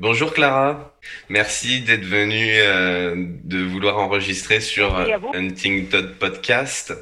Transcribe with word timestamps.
Bonjour 0.00 0.32
Clara, 0.32 0.94
merci 1.28 1.80
d'être 1.80 2.04
venue, 2.04 2.52
euh, 2.60 3.16
de 3.16 3.58
vouloir 3.64 3.98
enregistrer 3.98 4.60
sur 4.60 4.96
Huntington 5.34 6.14
Podcast. 6.20 6.94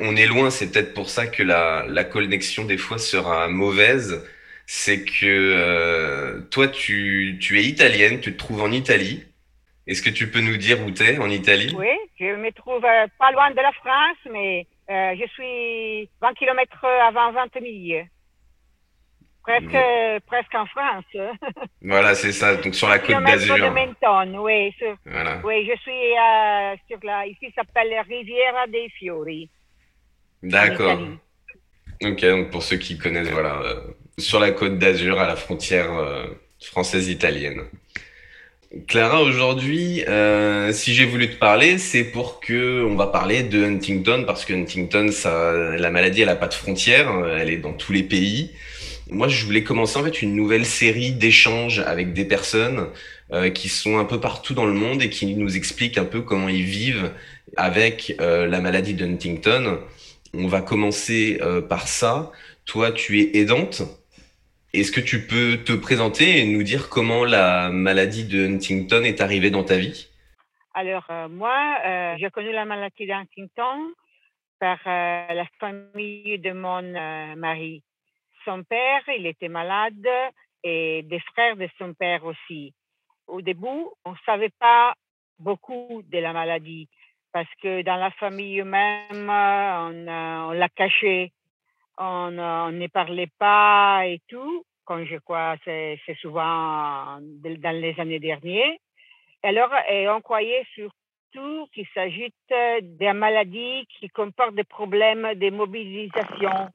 On 0.00 0.16
est 0.16 0.24
loin, 0.24 0.48
c'est 0.48 0.72
peut-être 0.72 0.94
pour 0.94 1.10
ça 1.10 1.26
que 1.26 1.42
la, 1.42 1.84
la, 1.86 2.02
connexion 2.02 2.64
des 2.64 2.78
fois 2.78 2.96
sera 2.96 3.48
mauvaise. 3.48 4.26
C'est 4.64 5.04
que 5.04 5.26
euh, 5.26 6.40
toi, 6.50 6.66
tu, 6.66 7.36
tu, 7.42 7.60
es 7.60 7.64
italienne, 7.64 8.18
tu 8.20 8.32
te 8.32 8.38
trouves 8.38 8.62
en 8.62 8.72
Italie. 8.72 9.22
Est-ce 9.86 10.00
que 10.00 10.08
tu 10.08 10.30
peux 10.30 10.40
nous 10.40 10.56
dire 10.56 10.82
où 10.82 10.90
tu 10.90 11.02
es 11.02 11.18
en 11.18 11.28
Italie? 11.28 11.74
Oui, 11.76 11.92
je 12.18 12.36
me 12.36 12.50
trouve 12.52 12.86
euh, 12.86 13.06
pas 13.18 13.32
loin 13.32 13.50
de 13.50 13.56
la 13.56 13.72
France, 13.72 14.32
mais 14.32 14.66
euh, 14.88 15.14
je 15.20 15.26
suis 15.34 16.08
20 16.22 16.32
km 16.38 16.86
avant 17.06 17.32
Ventimille. 17.32 18.06
Presque, 19.44 20.24
presque 20.26 20.54
en 20.54 20.66
France. 20.66 21.04
voilà, 21.82 22.14
c'est 22.14 22.32
ça. 22.32 22.56
Donc 22.56 22.74
sur 22.74 22.88
la 22.88 22.98
côte 22.98 23.22
d'Azur. 23.22 23.56
de 23.56 23.68
Menton, 23.68 24.38
oui. 24.38 24.74
voilà. 25.04 25.40
Oui, 25.44 25.68
je 25.70 25.78
suis 25.80 25.92
euh, 25.92 26.76
sur 26.88 26.98
la. 27.02 27.26
Ici, 27.26 27.52
ça 27.54 27.62
s'appelle 27.62 27.94
Riviera 28.08 28.66
dei 28.66 28.88
Fiori. 28.98 29.50
D'accord. 30.42 30.98
Ok, 32.02 32.20
donc 32.20 32.50
pour 32.50 32.62
ceux 32.62 32.76
qui 32.76 32.98
connaissent, 32.98 33.30
voilà, 33.30 33.60
euh, 33.62 33.80
sur 34.18 34.40
la 34.40 34.50
côte 34.50 34.78
d'Azur, 34.78 35.20
à 35.20 35.26
la 35.26 35.36
frontière 35.36 35.92
euh, 35.94 36.26
française-italienne. 36.60 37.62
Clara, 38.88 39.22
aujourd'hui, 39.22 40.04
euh, 40.08 40.72
si 40.72 40.94
j'ai 40.94 41.04
voulu 41.04 41.30
te 41.30 41.36
parler, 41.36 41.78
c'est 41.78 42.04
pour 42.04 42.40
que 42.40 42.84
on 42.84 42.96
va 42.96 43.06
parler 43.06 43.44
de 43.44 43.64
Huntington 43.64 44.24
parce 44.26 44.44
que 44.44 44.52
Huntington, 44.52 45.10
ça, 45.12 45.52
la 45.52 45.90
maladie, 45.90 46.22
elle 46.22 46.28
a 46.28 46.36
pas 46.36 46.48
de 46.48 46.54
frontières, 46.54 47.10
elle 47.38 47.50
est 47.50 47.58
dans 47.58 47.72
tous 47.72 47.92
les 47.92 48.02
pays. 48.02 48.50
Moi, 49.10 49.28
je 49.28 49.44
voulais 49.44 49.62
commencer 49.62 49.98
en 49.98 50.04
fait 50.04 50.22
une 50.22 50.34
nouvelle 50.34 50.64
série 50.64 51.12
d'échanges 51.12 51.80
avec 51.80 52.14
des 52.14 52.24
personnes 52.24 52.88
euh, 53.32 53.50
qui 53.50 53.68
sont 53.68 53.98
un 53.98 54.04
peu 54.04 54.18
partout 54.18 54.54
dans 54.54 54.64
le 54.64 54.72
monde 54.72 55.02
et 55.02 55.10
qui 55.10 55.34
nous 55.36 55.56
expliquent 55.56 55.98
un 55.98 56.06
peu 56.06 56.22
comment 56.22 56.48
ils 56.48 56.64
vivent 56.64 57.12
avec 57.56 58.14
euh, 58.20 58.46
la 58.46 58.60
maladie 58.60 58.94
de 58.94 59.04
Huntington. 59.04 59.80
On 60.32 60.46
va 60.46 60.62
commencer 60.62 61.38
euh, 61.42 61.60
par 61.60 61.86
ça. 61.86 62.32
Toi, 62.64 62.92
tu 62.92 63.20
es 63.20 63.36
aidante. 63.36 63.82
Est-ce 64.72 64.90
que 64.90 65.00
tu 65.00 65.26
peux 65.26 65.58
te 65.58 65.72
présenter 65.72 66.38
et 66.40 66.46
nous 66.46 66.62
dire 66.62 66.88
comment 66.88 67.24
la 67.24 67.68
maladie 67.68 68.24
de 68.24 68.46
Huntington 68.46 69.04
est 69.04 69.20
arrivée 69.20 69.50
dans 69.50 69.64
ta 69.64 69.76
vie? 69.76 70.08
Alors, 70.72 71.08
moi, 71.30 72.16
j'ai 72.18 72.30
connu 72.30 72.50
la 72.50 72.64
maladie 72.64 73.06
de 73.06 73.12
Huntington 73.12 73.92
par 74.58 74.78
la 74.84 75.46
famille 75.60 76.40
de 76.40 76.50
mon 76.50 76.82
mari 77.36 77.84
son 78.44 78.62
père, 78.62 79.02
il 79.08 79.26
était 79.26 79.48
malade 79.48 80.08
et 80.62 81.02
des 81.02 81.20
frères 81.20 81.56
de 81.56 81.68
son 81.78 81.94
père 81.94 82.24
aussi. 82.24 82.72
Au 83.26 83.40
début, 83.40 83.86
on 84.04 84.12
ne 84.12 84.16
savait 84.24 84.52
pas 84.58 84.94
beaucoup 85.38 86.02
de 86.06 86.18
la 86.18 86.32
maladie 86.32 86.88
parce 87.32 87.48
que 87.60 87.82
dans 87.82 87.96
la 87.96 88.10
famille 88.12 88.62
même, 88.62 89.28
on, 89.28 90.08
on 90.08 90.52
l'a 90.52 90.68
caché, 90.68 91.32
on 91.98 92.30
ne 92.30 92.86
parlait 92.86 93.30
pas 93.38 94.06
et 94.06 94.20
tout, 94.28 94.64
comme 94.84 95.04
je 95.04 95.16
crois 95.16 95.56
c'est 95.64 95.98
souvent 96.20 97.18
dans 97.20 97.80
les 97.80 97.94
années 97.98 98.20
dernières. 98.20 98.76
Alors, 99.42 99.70
et 99.90 100.08
on 100.08 100.20
croyait 100.20 100.66
surtout 100.74 101.66
qu'il 101.72 101.86
s'agit 101.92 102.32
d'une 102.50 103.12
maladie 103.12 103.86
qui 103.98 104.08
comporte 104.08 104.54
des 104.54 104.64
problèmes 104.64 105.34
de 105.34 105.50
mobilisation 105.50 106.70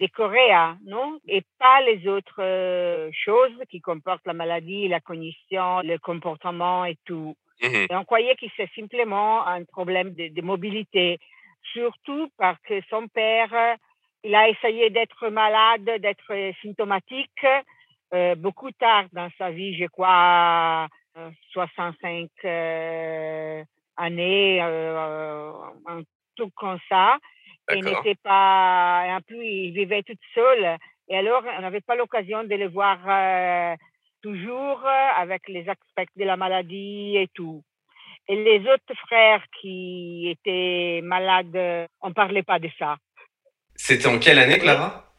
des 0.00 0.08
choréas, 0.08 0.76
non? 0.84 1.18
Et 1.28 1.42
pas 1.58 1.80
les 1.82 2.06
autres 2.08 2.42
euh, 2.42 3.10
choses 3.12 3.56
qui 3.70 3.80
comportent 3.80 4.26
la 4.26 4.32
maladie, 4.32 4.88
la 4.88 5.00
cognition, 5.00 5.80
le 5.80 5.98
comportement 5.98 6.84
et 6.84 6.96
tout. 7.04 7.36
Mmh 7.62 7.86
et 7.90 7.94
on 7.94 8.04
croyait 8.04 8.34
que 8.34 8.46
c'est 8.56 8.70
simplement 8.74 9.46
un 9.46 9.64
problème 9.64 10.12
de, 10.14 10.42
mobilité, 10.42 11.18
surtout 11.72 12.28
parce 12.36 12.58
que 12.62 12.80
son 12.90 13.06
père, 13.06 13.76
il 14.24 14.34
a 14.34 14.48
essayé 14.48 14.90
d'être 14.90 15.28
malade, 15.28 15.84
d'être 16.00 16.34
symptomatique 16.62 17.46
euh, 18.12 18.34
beaucoup 18.34 18.72
tard 18.72 19.04
dans 19.12 19.28
sa 19.38 19.50
vie, 19.50 19.76
je 19.76 19.86
crois, 19.86 20.88
65 21.52 22.28
euh, 22.44 23.62
années, 23.96 24.60
un 24.60 26.02
truc 26.36 26.52
comme 26.56 26.78
ça. 26.88 27.18
Il 27.72 27.84
n'était 27.84 28.16
pas, 28.22 29.04
un 29.08 29.20
peu, 29.20 29.42
il 29.42 29.72
vivait 29.72 30.02
toute 30.02 30.20
seule. 30.34 30.76
Et 31.08 31.16
alors, 31.16 31.42
on 31.58 31.62
n'avait 31.62 31.80
pas 31.80 31.96
l'occasion 31.96 32.44
de 32.44 32.54
le 32.54 32.68
voir 32.68 32.98
euh, 33.06 33.74
toujours 34.22 34.84
avec 35.16 35.48
les 35.48 35.68
aspects 35.68 36.10
de 36.16 36.24
la 36.24 36.36
maladie 36.36 37.16
et 37.16 37.28
tout. 37.34 37.62
Et 38.26 38.42
les 38.42 38.60
autres 38.60 38.94
frères 39.06 39.44
qui 39.60 40.30
étaient 40.30 41.02
malades, 41.02 41.88
on 42.00 42.08
ne 42.08 42.14
parlait 42.14 42.42
pas 42.42 42.58
de 42.58 42.70
ça. 42.78 42.96
C'était 43.74 44.06
en 44.06 44.18
quelle 44.18 44.38
année, 44.38 44.56
Clara? 44.58 45.12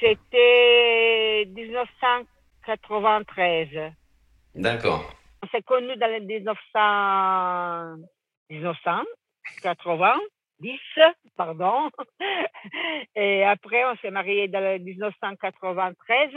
C'était 0.00 1.46
1993. 1.46 3.92
D'accord. 4.54 5.10
On 5.42 5.46
s'est 5.48 5.62
connus 5.62 5.96
dans 5.96 6.10
les 6.10 6.20
1900, 6.20 7.96
1980. 8.50 10.20
10, 10.60 10.78
pardon. 11.36 11.90
Et 13.16 13.44
après, 13.44 13.84
on 13.84 13.96
s'est 13.96 14.10
marié 14.10 14.48
dans 14.48 14.60
le 14.60 14.78
1993, 14.78 16.30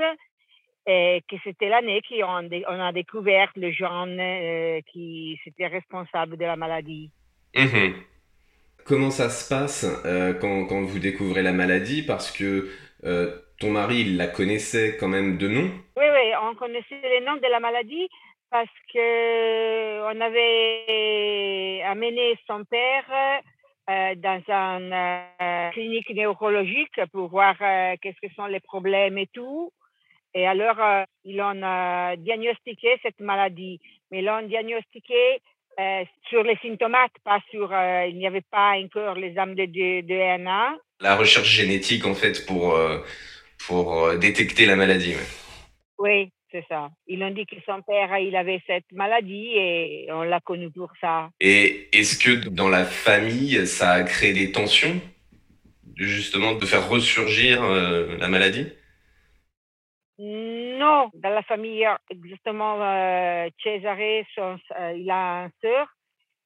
et 0.85 1.23
que 1.29 1.35
c'était 1.43 1.69
l'année 1.69 2.01
qu'on 2.01 2.49
on 2.67 2.79
a 2.81 2.91
découvert 2.91 3.51
le 3.55 3.71
jeune 3.71 4.19
euh, 4.19 4.81
qui 4.91 5.39
était 5.45 5.67
responsable 5.67 6.37
de 6.37 6.45
la 6.45 6.55
maladie. 6.55 7.09
Mhm. 7.55 7.93
Comment 8.85 9.11
ça 9.11 9.29
se 9.29 9.47
passe 9.47 9.85
euh, 10.05 10.33
quand, 10.33 10.65
quand, 10.65 10.81
vous 10.81 10.99
découvrez 10.99 11.41
la 11.41 11.53
maladie? 11.53 12.03
Parce 12.03 12.31
que 12.31 12.69
euh, 13.05 13.31
ton 13.59 13.71
mari, 13.71 14.01
il 14.01 14.17
la 14.17 14.27
connaissait 14.27 14.97
quand 14.99 15.07
même 15.07 15.37
de 15.37 15.47
nom 15.47 15.71
Oui, 15.95 16.05
oui, 16.11 16.31
on 16.41 16.55
connaissait 16.55 16.99
les 17.01 17.21
noms 17.21 17.37
de 17.37 17.49
la 17.49 17.61
maladie 17.61 18.09
parce 18.51 18.67
que 18.93 20.01
on 20.03 20.21
avait 20.21 21.81
amené 21.83 22.37
son 22.45 22.63
père 22.65 23.05
euh, 23.89 24.15
dans 24.15 24.41
une 24.47 24.93
euh, 24.93 25.69
clinique 25.71 26.09
neurologique 26.15 27.01
pour 27.11 27.27
voir 27.27 27.53
euh, 27.59 27.95
qu'est-ce 28.01 28.25
que 28.25 28.33
sont 28.33 28.45
les 28.45 28.61
problèmes 28.61 29.17
et 29.17 29.27
tout. 29.33 29.73
Et 30.33 30.47
alors, 30.47 30.77
ils 31.25 31.39
ont 31.41 32.15
diagnostiqué 32.17 32.97
cette 33.03 33.19
maladie, 33.19 33.79
mais 34.09 34.19
ils 34.19 34.25
l'ont 34.25 34.47
diagnostiqué 34.47 35.41
sur 36.27 36.41
les 36.41 36.57
symptômes, 36.63 36.95
pas 37.23 37.39
sur. 37.51 37.71
il 38.07 38.17
n'y 38.17 38.25
avait 38.25 38.41
pas 38.41 38.71
encore 38.83 39.13
les 39.13 39.37
âmes 39.37 39.53
de, 39.53 39.65
DNA. 40.01 40.75
La 41.01 41.15
recherche 41.15 41.49
génétique, 41.49 42.07
en 42.07 42.15
fait, 42.15 42.47
pour, 42.47 42.75
pour 43.67 44.17
détecter 44.17 44.65
la 44.65 44.75
maladie. 44.75 45.13
Oui, 45.99 46.31
c'est 46.53 46.65
ça. 46.69 46.91
Ils 47.07 47.23
ont 47.23 47.31
dit 47.31 47.47
que 47.47 47.55
son 47.65 47.81
père, 47.81 48.15
il 48.19 48.35
avait 48.35 48.61
cette 48.67 48.91
maladie 48.91 49.53
et 49.55 50.07
on 50.11 50.21
l'a 50.21 50.39
connu 50.39 50.69
pour 50.69 50.91
ça. 51.01 51.31
Et 51.39 51.89
est-ce 51.91 52.17
que 52.17 52.47
dans 52.47 52.69
la 52.69 52.85
famille, 52.85 53.65
ça 53.65 53.91
a 53.91 54.03
créé 54.03 54.33
des 54.33 54.51
tensions, 54.51 55.01
justement, 55.95 56.53
de 56.53 56.65
faire 56.65 56.87
ressurgir 56.87 57.63
euh, 57.63 58.17
la 58.17 58.27
maladie? 58.27 58.67
Non, 60.19 61.09
dans 61.15 61.29
la 61.29 61.41
famille, 61.41 61.87
exactement, 62.11 62.79
euh, 62.81 63.49
Cesare, 63.63 64.23
son, 64.35 64.59
euh, 64.79 64.93
il 64.95 65.09
a 65.09 65.45
un 65.45 65.49
sœur 65.59 65.87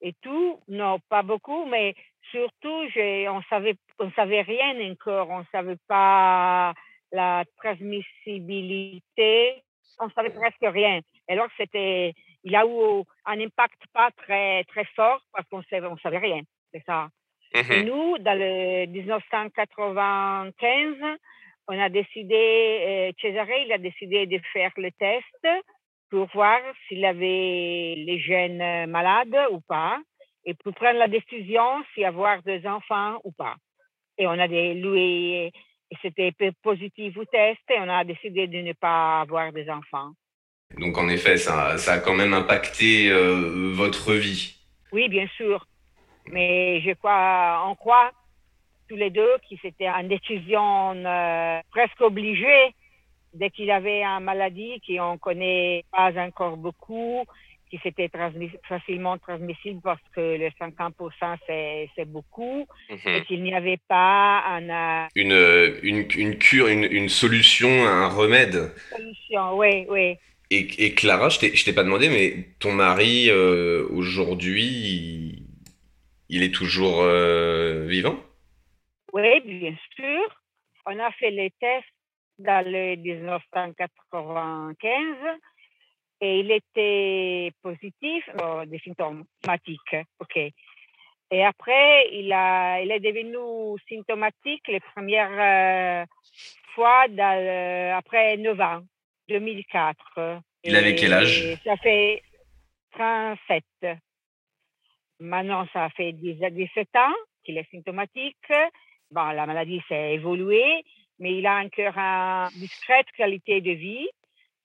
et 0.01 0.13
tout. 0.21 0.62
Non, 0.69 1.00
pas 1.10 1.21
beaucoup, 1.21 1.65
mais 1.65 1.95
surtout, 2.31 2.88
on 2.95 3.42
savait, 3.50 3.75
on 4.00 4.10
savait 4.12 4.42
rien 4.42 4.89
encore. 4.89 5.30
On 5.31 5.44
savait 5.51 5.75
pas 5.88 6.74
la 7.12 7.44
transmissibilité. 7.57 9.63
On 9.99 10.09
savait 10.11 10.29
presque 10.29 10.61
rien. 10.61 10.99
Alors, 11.27 11.47
c'était, 11.57 12.13
il 12.44 12.55
a 12.55 12.63
eu 12.65 13.03
un 13.25 13.39
impact 13.39 13.81
pas 13.94 14.11
très, 14.11 14.63
très 14.65 14.85
fort 14.95 15.21
parce 15.33 15.47
qu'on 15.49 15.63
savait, 15.63 15.88
on 15.88 15.97
savait 15.97 16.19
rien. 16.19 16.41
C'est 16.73 16.83
ça. 16.85 17.07
Et 17.53 17.63
mmh 17.63 17.85
nous, 17.85 18.17
dans 18.19 18.38
le 18.38 18.85
1995, 18.88 20.95
on 21.69 21.79
a 21.79 21.89
décidé, 21.89 22.35
euh, 22.35 23.11
Cesare, 23.21 23.49
il 23.65 23.71
a 23.71 23.77
décidé 23.77 24.25
de 24.25 24.39
faire 24.53 24.71
le 24.77 24.91
test 24.91 25.47
pour 26.09 26.27
voir 26.33 26.59
s'il 26.88 27.03
avait 27.05 27.95
les 27.97 28.19
gènes 28.19 28.89
malades 28.89 29.38
ou 29.51 29.59
pas, 29.61 30.00
et 30.45 30.53
pour 30.53 30.73
prendre 30.73 31.00
la 31.00 31.07
décision 31.07 31.83
s'il 31.93 32.05
avoir 32.05 32.41
des 32.43 32.65
enfants 32.65 33.19
ou 33.23 33.31
pas. 33.31 33.55
Et 34.17 34.27
on 34.27 34.31
a 34.31 34.47
des, 34.47 34.73
lui, 34.73 35.51
c'était 36.01 36.34
positif 36.63 37.18
au 37.18 37.25
test, 37.25 37.60
et 37.69 37.80
on 37.80 37.89
a 37.89 38.04
décidé 38.04 38.48
de 38.48 38.57
ne 38.57 38.74
pas 38.74 39.22
avoir 39.22 39.51
des 39.51 39.69
enfants. 39.69 40.12
Donc 40.80 40.98
en 40.98 41.07
effet, 41.10 41.38
ça, 41.38 41.78
ça 41.78 41.94
a 41.94 42.00
quand 42.00 42.16
même 42.16 42.34
impacté 42.34 43.10
euh, 43.10 43.72
votre 43.74 44.13
vie. 44.13 44.56
Oui, 44.92 45.07
bien 45.10 45.28
sûr. 45.38 45.66
Mais 46.30 46.81
je 46.81 46.92
crois, 46.94 47.63
on 47.68 47.75
croit 47.75 48.12
tous 48.89 48.95
les 48.95 49.10
deux 49.10 49.38
que 49.50 49.56
c'était 49.62 49.88
une 49.88 50.07
décision 50.07 50.94
euh, 50.95 51.60
presque 51.72 52.01
obligée 52.01 52.74
dès 53.34 53.50
qu'il 53.50 53.69
avait 53.72 54.04
une 54.04 54.24
maladie 54.24 54.81
qu'on 54.86 55.18
connaît 55.18 55.86
pas 55.92 56.12
encore 56.18 56.57
beaucoup, 56.57 57.25
qui 57.69 57.79
c'était 57.83 58.09
facilement 58.67 59.17
transmissible 59.17 59.81
parce 59.83 60.01
que 60.15 60.37
le 60.37 60.49
50% 60.59 61.89
c'est 61.95 62.05
beaucoup, 62.05 62.67
mhm. 62.89 62.99
et 63.05 63.23
qu'il 63.25 63.43
n'y 63.43 63.53
avait 63.53 63.79
pas 63.87 64.43
un, 64.47 64.69
euh, 64.69 65.07
une, 65.15 65.33
une, 65.83 66.07
une, 66.15 66.37
cure, 66.37 66.67
une, 66.67 66.83
une, 66.83 67.09
solution, 67.09 67.85
un 67.85 68.07
remède. 68.07 68.73
Solution, 68.95 69.57
oui, 69.57 69.85
oui. 69.89 70.15
Et, 70.49 70.85
et 70.85 70.93
Clara, 70.93 71.29
je 71.29 71.39
t'ai 71.39 71.73
pas 71.73 71.83
demandé, 71.83 72.09
mais 72.09 72.47
ton 72.59 72.71
mari 72.71 73.29
euh, 73.29 73.85
aujourd'hui, 73.89 75.43
il, 76.29 76.43
est 76.43 76.53
toujours 76.53 77.03
vivant? 77.85 78.17
Oui, 79.13 79.41
bien 79.45 79.75
sûr. 79.95 80.41
On 80.85 80.97
a 80.99 81.11
fait 81.11 81.31
les 81.31 81.51
tests 81.59 81.85
dans 82.39 82.65
le 82.65 82.95
1995 82.95 85.39
et 86.19 86.39
il 86.39 86.51
était 86.51 87.51
positif, 87.61 88.29
des 88.67 88.79
symptomatiques. 88.79 89.95
OK. 90.19 90.37
Et 91.29 91.43
après, 91.43 92.09
il, 92.13 92.31
a, 92.31 92.81
il 92.81 92.91
est 92.91 92.99
devenu 92.99 93.77
symptomatique 93.89 94.67
les 94.67 94.79
premières 94.79 96.03
euh, 96.03 96.05
fois 96.73 97.05
après 97.97 98.37
9 98.37 98.61
ans, 98.61 98.81
2004. 99.27 100.41
Il 100.63 100.75
avait 100.75 100.95
quel 100.95 101.13
âge? 101.13 101.57
Ça 101.63 101.75
fait 101.77 102.23
37. 102.91 103.63
Maintenant, 105.19 105.67
ça 105.73 105.89
fait 105.89 106.13
17 106.13 106.95
ans 106.95 107.13
qu'il 107.43 107.57
est 107.57 107.69
symptomatique 107.71 108.35
bon, 109.11 109.29
la 109.29 109.45
maladie 109.45 109.81
s'est 109.87 110.13
évoluée, 110.13 110.83
mais 111.19 111.37
il 111.37 111.45
a 111.45 111.57
encore 111.57 111.97
une 111.97 112.59
discrète 112.59 113.07
qualité 113.15 113.61
de 113.61 113.71
vie 113.71 114.07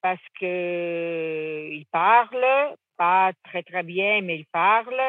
parce 0.03 0.21
que 0.39 1.69
il 1.71 1.87
parle, 1.91 2.45
pas 2.97 3.33
très 3.45 3.63
très 3.63 3.83
bien, 3.83 4.21
mais 4.23 4.37
il 4.37 4.47
parle. 4.47 5.01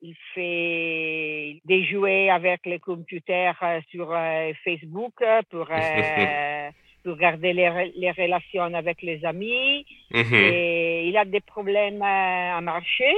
Il 0.00 0.14
fait 0.32 1.60
des 1.64 1.84
jouets 1.84 2.30
avec 2.30 2.64
le 2.66 2.78
computer 2.78 3.50
euh, 3.60 3.80
sur 3.90 4.12
euh, 4.12 4.52
Facebook 4.62 5.14
pour, 5.50 5.68
euh, 5.70 6.70
pour 7.02 7.16
garder 7.16 7.52
les, 7.52 7.92
les, 7.96 8.12
relations 8.12 8.72
avec 8.74 9.02
les 9.02 9.24
amis. 9.24 9.84
Mm-hmm. 10.12 10.34
Et 10.34 11.08
il 11.08 11.16
a 11.16 11.24
des 11.24 11.40
problèmes 11.40 12.00
à 12.00 12.60
marcher. 12.60 13.14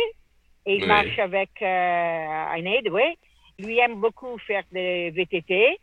Et 0.64 0.76
il 0.76 0.86
marche 0.86 1.18
avec 1.18 1.50
un 1.62 2.64
aide, 2.64 2.88
oui 2.90 3.16
lui 3.60 3.78
aime 3.78 4.00
beaucoup 4.00 4.38
faire 4.38 4.64
des 4.72 5.10
VTT 5.10 5.78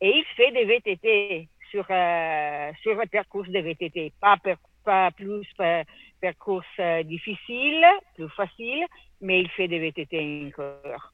et 0.00 0.10
il 0.18 0.24
fait 0.36 0.52
des 0.52 0.64
VTT 0.64 1.48
sur, 1.70 1.86
euh, 1.90 2.72
sur 2.82 2.94
le 2.94 3.06
parcours 3.06 3.44
de 3.44 3.58
VTT, 3.58 4.12
pas, 4.20 4.36
pas 4.84 5.10
plus 5.10 5.46
per, 5.56 5.84
parcours 6.20 6.62
euh, 6.78 7.02
difficile, 7.02 7.84
plus 8.14 8.28
facile, 8.30 8.84
mais 9.20 9.40
il 9.40 9.48
fait 9.50 9.68
des 9.68 9.78
VTT 9.78 10.46
encore. 10.48 11.12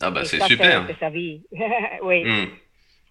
Ah 0.00 0.10
bah 0.10 0.24
c'est 0.24 0.40
super. 0.40 0.86
C'est 0.86 0.98
sa 0.98 1.10
vie. 1.10 1.42
oui, 2.02 2.24
hmm. 2.24 2.48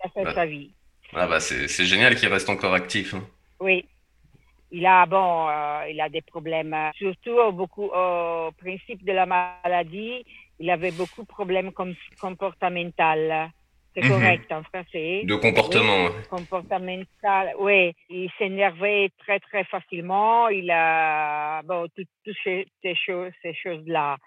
ça 0.02 0.10
fait 0.10 0.24
bah. 0.24 0.34
sa 0.34 0.46
vie. 0.46 0.72
Ah 1.14 1.28
bah 1.28 1.40
c'est 1.40 1.86
génial 1.86 2.16
qu'il 2.16 2.30
reste 2.30 2.50
encore 2.50 2.74
actif. 2.74 3.14
Hein. 3.14 3.24
Oui. 3.60 3.86
Il 4.72 4.86
a, 4.86 5.08
bon, 5.08 5.50
euh, 5.50 5.90
il 5.90 6.00
a 6.00 6.10
des 6.10 6.22
problèmes, 6.22 6.76
surtout 6.96 7.52
beaucoup 7.52 7.86
au 7.86 8.52
principe 8.52 9.04
de 9.04 9.12
la 9.12 9.26
maladie 9.26 10.24
il 10.60 10.70
avait 10.70 10.92
beaucoup 10.92 11.22
de 11.22 11.28
problèmes 11.28 11.72
comportementaux. 12.20 13.52
C'est 13.94 14.04
mhm. 14.04 14.10
correct 14.10 14.52
en 14.52 14.64
français. 14.64 15.24
De 15.26 15.36
comportement. 15.36 16.10
comportemental, 16.30 17.54
oui. 17.60 17.94
Il 18.10 18.30
s'énervait 18.38 19.10
très, 19.20 19.40
très 19.40 19.64
facilement. 19.64 20.48
Il 20.50 20.70
a, 20.72 21.62
bon, 21.64 21.88
toutes 21.96 22.36
ces, 22.44 22.66
choses, 22.96 23.32
ces 23.42 23.54
choses-là. 23.54 24.18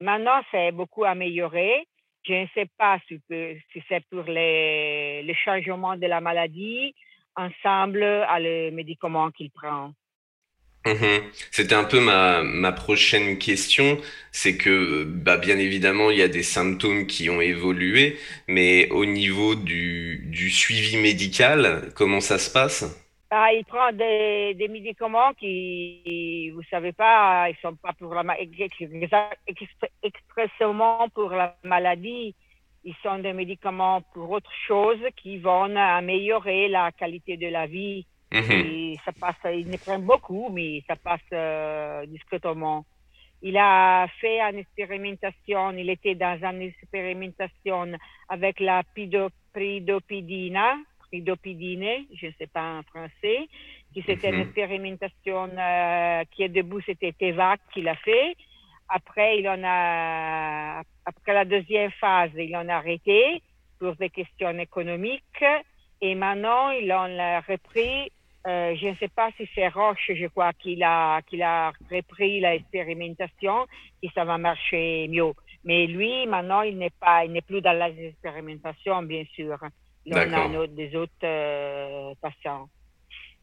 Maintenant, 0.00 0.40
c'est 0.50 0.72
beaucoup 0.72 1.04
amélioré. 1.04 1.86
Je 2.26 2.34
ne 2.34 2.46
sais 2.54 2.66
pas 2.76 2.98
si, 3.06 3.20
si 3.28 3.82
c'est 3.88 4.04
pour 4.10 4.24
les, 4.24 5.22
le 5.22 5.34
changement 5.34 5.96
de 5.96 6.06
la 6.06 6.20
maladie 6.20 6.94
ensemble 7.36 8.02
à 8.02 8.38
les 8.40 8.70
médicaments 8.70 9.30
qu'il 9.30 9.50
prend. 9.50 9.92
Mhm. 10.88 11.22
C'était 11.50 11.74
un 11.74 11.84
peu 11.84 12.00
ma, 12.00 12.42
ma 12.42 12.72
prochaine 12.72 13.38
question, 13.38 13.98
c'est 14.32 14.56
que 14.56 15.04
bah, 15.04 15.36
bien 15.36 15.58
évidemment 15.58 16.10
il 16.10 16.18
y 16.18 16.22
a 16.22 16.28
des 16.28 16.42
symptômes 16.42 17.06
qui 17.06 17.28
ont 17.28 17.40
évolué, 17.42 18.16
mais 18.46 18.88
au 18.90 19.04
niveau 19.04 19.54
du, 19.54 20.24
du 20.26 20.50
suivi 20.50 20.96
médical, 20.96 21.92
comment 21.94 22.20
ça 22.20 22.38
se 22.38 22.50
passe? 22.50 22.84
Ah, 23.30 23.52
Il 23.52 23.64
prend 23.66 23.92
des, 23.92 24.54
des, 24.54 24.68
médicaments 24.68 25.34
qui, 25.34 26.50
vous 26.54 26.62
savez 26.70 26.92
pas, 26.92 27.50
ils 27.50 27.56
sont 27.60 27.76
pas 27.76 27.92
pour 27.92 28.14
la 28.14 28.24
expressément 30.02 31.08
pour 31.10 31.30
la 31.30 31.54
maladie, 31.62 32.34
ils 32.84 32.94
sont 33.02 33.18
des 33.18 33.34
médicaments 33.34 34.00
pour 34.14 34.30
autre 34.30 34.50
chose 34.66 35.00
qui 35.16 35.36
vont 35.36 35.76
améliorer 35.76 36.68
la 36.68 36.90
qualité 36.92 37.36
de 37.36 37.48
la 37.48 37.66
vie. 37.66 38.06
Mhm. 38.32 38.96
ça 39.04 39.12
passe, 39.12 39.54
il 39.54 39.70
ne 39.70 39.76
prend 39.78 39.98
beaucoup, 39.98 40.50
mais 40.52 40.82
ça 40.86 40.96
passe 40.96 41.20
euh, 41.32 42.04
discrètement. 42.06 42.84
Il 43.40 43.56
a 43.56 44.06
fait 44.20 44.40
une 44.40 44.58
expérimentation, 44.58 45.70
il 45.70 45.88
était 45.88 46.14
dans 46.14 46.38
une 46.42 46.62
expérimentation 46.62 47.92
avec 48.28 48.60
la 48.60 48.82
pridopidina, 49.52 50.76
pridopidine, 51.08 52.06
je 52.14 52.26
ne 52.26 52.32
sais 52.32 52.48
pas 52.48 52.78
en 52.78 52.82
français, 52.82 53.48
qui 53.94 54.02
c'était 54.02 54.30
une 54.30 54.36
mhm. 54.36 54.42
expérimentation 54.42 55.50
euh, 55.56 56.24
qui 56.32 56.42
est 56.42 56.48
debout, 56.48 56.80
c'était 56.82 57.12
Tevac 57.12 57.60
qu'il 57.72 57.88
a 57.88 57.94
fait. 57.94 58.36
Après, 58.88 59.38
il 59.38 59.48
en 59.48 59.62
a, 59.64 60.82
après 61.04 61.34
la 61.34 61.44
deuxième 61.44 61.90
phase, 61.92 62.30
il 62.36 62.54
en 62.56 62.68
a 62.68 62.76
arrêté 62.76 63.42
pour 63.78 63.94
des 63.96 64.10
questions 64.10 64.58
économiques. 64.58 65.44
Et 66.00 66.14
maintenant, 66.14 66.70
il 66.70 66.92
en 66.92 67.18
a 67.18 67.40
repris 67.40 68.10
euh, 68.48 68.74
je 68.80 68.86
ne 68.86 68.94
sais 68.94 69.08
pas 69.08 69.30
si 69.36 69.46
c'est 69.54 69.68
Roche, 69.68 70.10
je 70.14 70.26
crois, 70.28 70.54
qu'il 70.54 70.82
a, 70.82 71.20
qu'il 71.22 71.42
a 71.42 71.70
repris 71.90 72.40
l'expérimentation 72.40 73.66
et 74.02 74.08
ça 74.14 74.24
va 74.24 74.38
marcher 74.38 75.06
mieux. 75.08 75.32
Mais 75.64 75.86
lui, 75.86 76.26
maintenant, 76.26 76.62
il 76.62 76.78
n'est 76.78 76.94
pas, 76.98 77.26
il 77.26 77.32
n'est 77.32 77.42
plus 77.42 77.60
dans 77.60 77.72
l'expérimentation, 77.72 79.02
bien 79.02 79.24
sûr. 79.34 79.58
Il 80.06 80.14
en 80.14 80.32
a 80.32 80.66
des 80.66 80.96
autres 80.96 81.12
euh, 81.24 82.14
patients. 82.22 82.70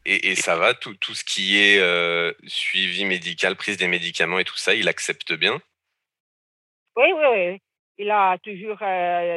Et, 0.07 0.31
et, 0.31 0.35
ça 0.35 0.55
va, 0.55 0.73
tout, 0.73 0.95
tout 0.95 1.13
ce 1.13 1.23
qui 1.23 1.57
est 1.57 1.79
euh, 1.79 2.33
suivi 2.47 3.05
médical, 3.05 3.55
prise 3.55 3.77
des 3.77 3.87
médicaments 3.87 4.39
et 4.39 4.43
tout 4.43 4.57
ça, 4.57 4.73
il 4.73 4.87
accepte 4.87 5.33
bien? 5.33 5.59
Oui, 6.95 7.07
oui, 7.15 7.25
oui. 7.31 7.61
Il 7.97 8.09
a 8.09 8.37
toujours 8.39 8.79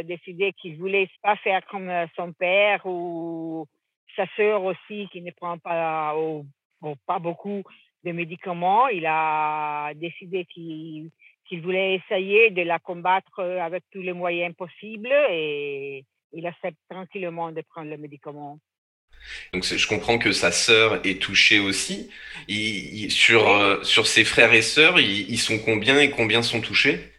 décidé 0.05 0.53
qu'il 0.55 0.79
voulait 0.79 1.09
pas 1.23 1.37
faire 1.37 1.65
comme 1.67 1.91
son 2.17 2.33
père 2.33 2.85
ou 2.87 3.67
sa 4.19 4.27
sœur 4.37 4.65
aussi, 4.65 5.09
qui 5.13 5.23
ne 5.23 5.31
prend 5.31 5.59
pas, 5.59 6.15
pas 7.07 7.19
beaucoup 7.19 7.63
de 8.05 8.13
médicaments, 8.13 8.89
il 8.89 9.07
a 9.07 9.93
décidé 9.95 10.45
qu'il 10.45 11.11
voulait 11.63 11.95
essayer 11.95 12.51
de 12.51 12.63
la 12.63 12.79
combattre 12.79 13.41
avec 13.41 13.85
tous 13.93 14.03
les 14.03 14.13
moyens 14.13 14.55
possibles 14.55 15.13
et 15.31 16.05
il 16.33 16.47
accepte 16.47 16.79
tranquillement 16.91 17.53
de 17.53 17.63
prendre 17.63 17.91
le 17.91 17.97
médicament. 17.97 18.59
Donc 19.53 19.65
je 19.65 19.87
comprends 19.89 20.19
que 20.19 20.33
sa 20.33 20.53
sœur 20.53 21.01
est 21.05 21.21
touchée 21.21 21.61
aussi. 21.61 22.11
sur, 23.11 23.49
euh, 23.49 23.83
sur 23.83 24.07
ses 24.07 24.25
frères 24.25 24.53
et 24.53 24.63
sœurs, 24.63 24.99
ils, 25.01 25.39
sont 25.39 25.59
combien 25.59 25.99
et 26.01 26.11
combien 26.11 26.43
sont 26.43 26.61
touchés? 26.61 27.13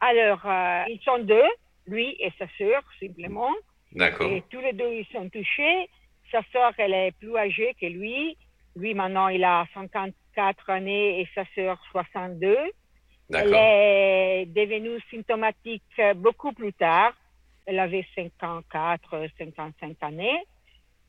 Alors, 0.00 0.42
euh, 0.44 0.84
ils 0.88 1.00
sont 1.04 1.18
deux, 1.18 1.50
lui 1.86 2.16
et 2.20 2.32
sa 2.38 2.46
sœur, 2.58 2.82
simplement. 3.00 3.52
D'accord. 3.92 4.30
Et 4.30 4.42
tous 4.50 4.60
les 4.60 4.72
deux, 4.72 4.92
ils 4.92 5.06
sont 5.12 5.28
touchés. 5.30 5.88
Sa 6.30 6.42
sœur, 6.52 6.72
elle 6.78 6.94
est 6.94 7.12
plus 7.18 7.36
âgée 7.36 7.74
que 7.80 7.86
lui. 7.86 8.36
Lui, 8.76 8.94
maintenant, 8.94 9.28
il 9.28 9.44
a 9.44 9.66
54 9.74 10.70
années 10.70 11.20
et 11.20 11.28
sa 11.34 11.44
sœur 11.54 11.80
62. 11.90 12.56
Elle 13.34 13.54
est 13.54 14.46
devenue 14.46 15.00
symptomatique 15.10 16.00
beaucoup 16.16 16.52
plus 16.52 16.72
tard. 16.72 17.12
Elle 17.66 17.78
avait 17.78 18.06
54, 18.14 19.26
55 19.38 19.96
années. 20.02 20.42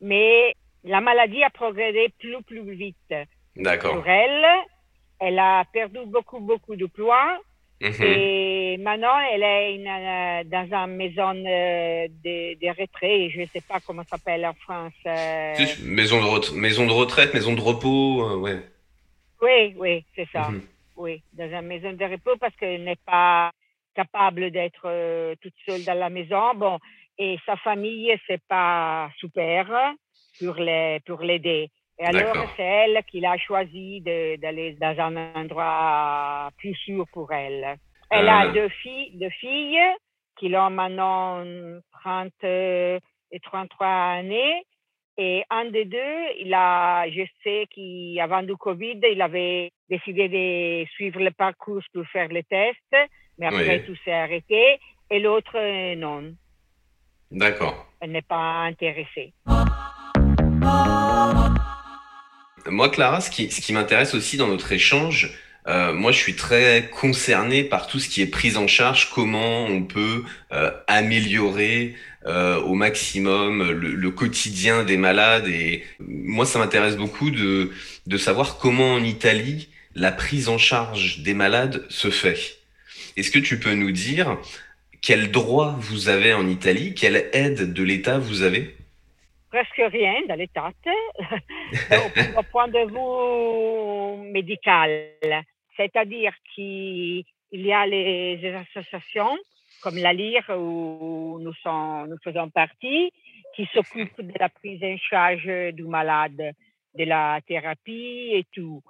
Mais 0.00 0.54
la 0.84 1.00
maladie 1.00 1.42
a 1.42 1.50
progressé 1.50 2.12
plus, 2.18 2.42
plus 2.42 2.72
vite. 2.72 3.14
D'accord. 3.56 3.94
Pour 3.94 4.06
elle, 4.06 4.46
elle 5.18 5.38
a 5.38 5.64
perdu 5.72 5.98
beaucoup, 6.06 6.40
beaucoup 6.40 6.76
de 6.76 6.86
poids. 6.86 7.38
Mhm. 7.80 8.02
Et 8.02 8.76
maintenant, 8.78 9.18
elle 9.32 9.42
est 9.42 9.78
euh, 9.78 10.44
dans 10.44 10.86
une 10.86 10.96
maison 10.96 11.30
euh, 11.30 12.08
de, 12.22 12.54
de, 12.60 12.68
retraite, 12.68 13.30
je 13.30 13.40
ne 13.40 13.46
sais 13.46 13.62
pas 13.62 13.80
comment 13.80 14.02
ça 14.02 14.18
s'appelle 14.18 14.44
en 14.44 14.52
France. 14.52 14.92
Euh. 15.06 15.54
Maison, 15.82 16.20
de 16.20 16.54
maison 16.54 16.86
de 16.86 16.92
retraite, 16.92 17.32
maison 17.32 17.54
de 17.54 17.60
repos, 17.60 18.38
ouais. 18.40 18.60
Oui, 19.40 19.74
oui, 19.78 20.04
c'est 20.14 20.28
ça. 20.30 20.50
Mhm. 20.50 20.62
Oui, 20.96 21.22
dans 21.32 21.50
une 21.50 21.66
maison 21.66 21.92
de 21.92 22.04
repos 22.04 22.36
parce 22.38 22.54
qu'elle 22.56 22.84
n'est 22.84 22.96
pas 23.06 23.50
capable 23.94 24.50
d'être 24.50 25.34
toute 25.40 25.54
seule 25.66 25.82
dans 25.84 25.98
la 25.98 26.10
maison. 26.10 26.54
Bon, 26.54 26.78
et 27.18 27.38
sa 27.46 27.56
famille, 27.56 28.14
c'est 28.26 28.42
pas 28.46 29.10
super 29.18 29.94
pour 30.38 31.22
l'aider. 31.22 31.70
Et 32.00 32.06
alors, 32.06 32.34
c'est 32.56 32.62
elle 32.62 33.02
qui 33.06 33.24
a 33.26 33.36
choisi 33.36 34.00
d'aller 34.00 34.74
dans 34.80 34.98
un 34.98 35.34
endroit 35.34 36.50
plus 36.56 36.74
sûr 36.74 37.04
pour 37.12 37.30
elle. 37.30 37.76
Elle 38.10 38.28
a 38.28 38.46
euh. 38.46 38.52
deux 38.52 38.68
filles, 38.70 39.10
deux 39.16 39.28
filles 39.28 39.78
qui 40.38 40.56
ont 40.56 40.70
maintenant 40.70 41.44
30 42.02 42.32
et 42.42 43.00
33 43.42 43.86
années. 43.86 44.62
Et 45.18 45.44
un 45.50 45.66
des 45.66 45.84
deux, 45.84 46.22
il 46.38 46.54
a, 46.54 47.06
je 47.10 47.22
sais 47.44 47.66
qu'avant 47.68 48.42
du 48.42 48.56
Covid, 48.56 49.00
il 49.02 49.20
avait 49.20 49.70
décidé 49.90 50.30
de 50.30 50.88
suivre 50.92 51.20
le 51.20 51.32
parcours 51.32 51.82
pour 51.92 52.06
faire 52.06 52.28
les 52.28 52.44
tests, 52.44 52.96
mais 53.38 53.46
après 53.46 53.84
tout 53.84 53.96
s'est 54.02 54.12
arrêté. 54.12 54.78
Et 55.10 55.20
l'autre, 55.20 55.58
non. 55.96 56.32
D'accord. 57.30 57.88
Elle 58.00 58.12
n'est 58.12 58.22
pas 58.22 58.62
intéressée. 58.62 59.34
Moi, 62.66 62.88
Clara, 62.90 63.20
ce 63.20 63.30
qui, 63.30 63.50
ce 63.50 63.60
qui 63.60 63.72
m'intéresse 63.72 64.14
aussi 64.14 64.36
dans 64.36 64.48
notre 64.48 64.72
échange, 64.72 65.32
euh, 65.66 65.92
moi, 65.92 66.12
je 66.12 66.18
suis 66.18 66.34
très 66.34 66.90
concerné 66.90 67.64
par 67.64 67.86
tout 67.86 67.98
ce 67.98 68.08
qui 68.08 68.22
est 68.22 68.26
prise 68.26 68.56
en 68.56 68.66
charge, 68.66 69.10
comment 69.10 69.66
on 69.66 69.82
peut 69.82 70.24
euh, 70.52 70.70
améliorer 70.86 71.94
euh, 72.26 72.60
au 72.60 72.74
maximum 72.74 73.70
le, 73.70 74.10
quotidien 74.10 74.84
des 74.84 74.96
malades. 74.96 75.48
Et 75.48 75.84
moi, 76.00 76.46
ça 76.46 76.58
m'intéresse 76.58 76.96
beaucoup 76.96 77.30
de, 77.30 77.70
de 78.06 78.16
savoir 78.16 78.58
comment 78.58 78.94
en 78.94 79.04
Italie 79.04 79.68
la 79.94 80.12
prise 80.12 80.48
en 80.48 80.58
charge 80.58 81.20
des 81.20 81.34
malades 81.34 81.84
se 81.88 82.10
fait. 82.10 82.58
Est-ce 83.16 83.30
que 83.30 83.38
tu 83.38 83.58
peux 83.58 83.74
nous 83.74 83.90
dire 83.90 84.38
quels 85.02 85.30
droits 85.30 85.76
vous 85.80 86.08
avez 86.08 86.32
en 86.32 86.46
Italie, 86.46 86.94
quelle 86.94 87.28
aide 87.32 87.72
de 87.72 87.82
l'État 87.82 88.18
vous 88.18 88.42
avez? 88.42 88.76
Presque 89.50 89.82
rien 89.92 90.22
dans 90.28 90.36
l'État 90.36 90.70
au, 92.36 92.42
point 92.44 92.68
de 92.68 92.82
vue 92.86 94.30
médical. 94.30 95.14
C'est-à-dire 95.76 96.32
qu'il 96.54 97.24
y 97.52 97.72
a 97.72 97.86
les, 97.86 98.54
associations 98.54 99.36
comme 99.82 99.96
la 99.96 100.12
LIRE 100.12 100.50
où 100.50 101.38
nous, 101.40 101.54
nous 102.08 102.18
faisons 102.22 102.50
partie, 102.50 103.12
qui 103.54 103.66
s'occupent 103.72 104.20
de 104.20 104.34
la 104.38 104.48
prise 104.48 104.82
en 104.84 104.96
charge 104.98 105.72
du 105.72 105.84
malade, 105.84 106.52
de 106.94 107.04
la 107.04 107.40
thérapie 107.46 108.30
et 108.32 108.46
tout. 108.52 108.82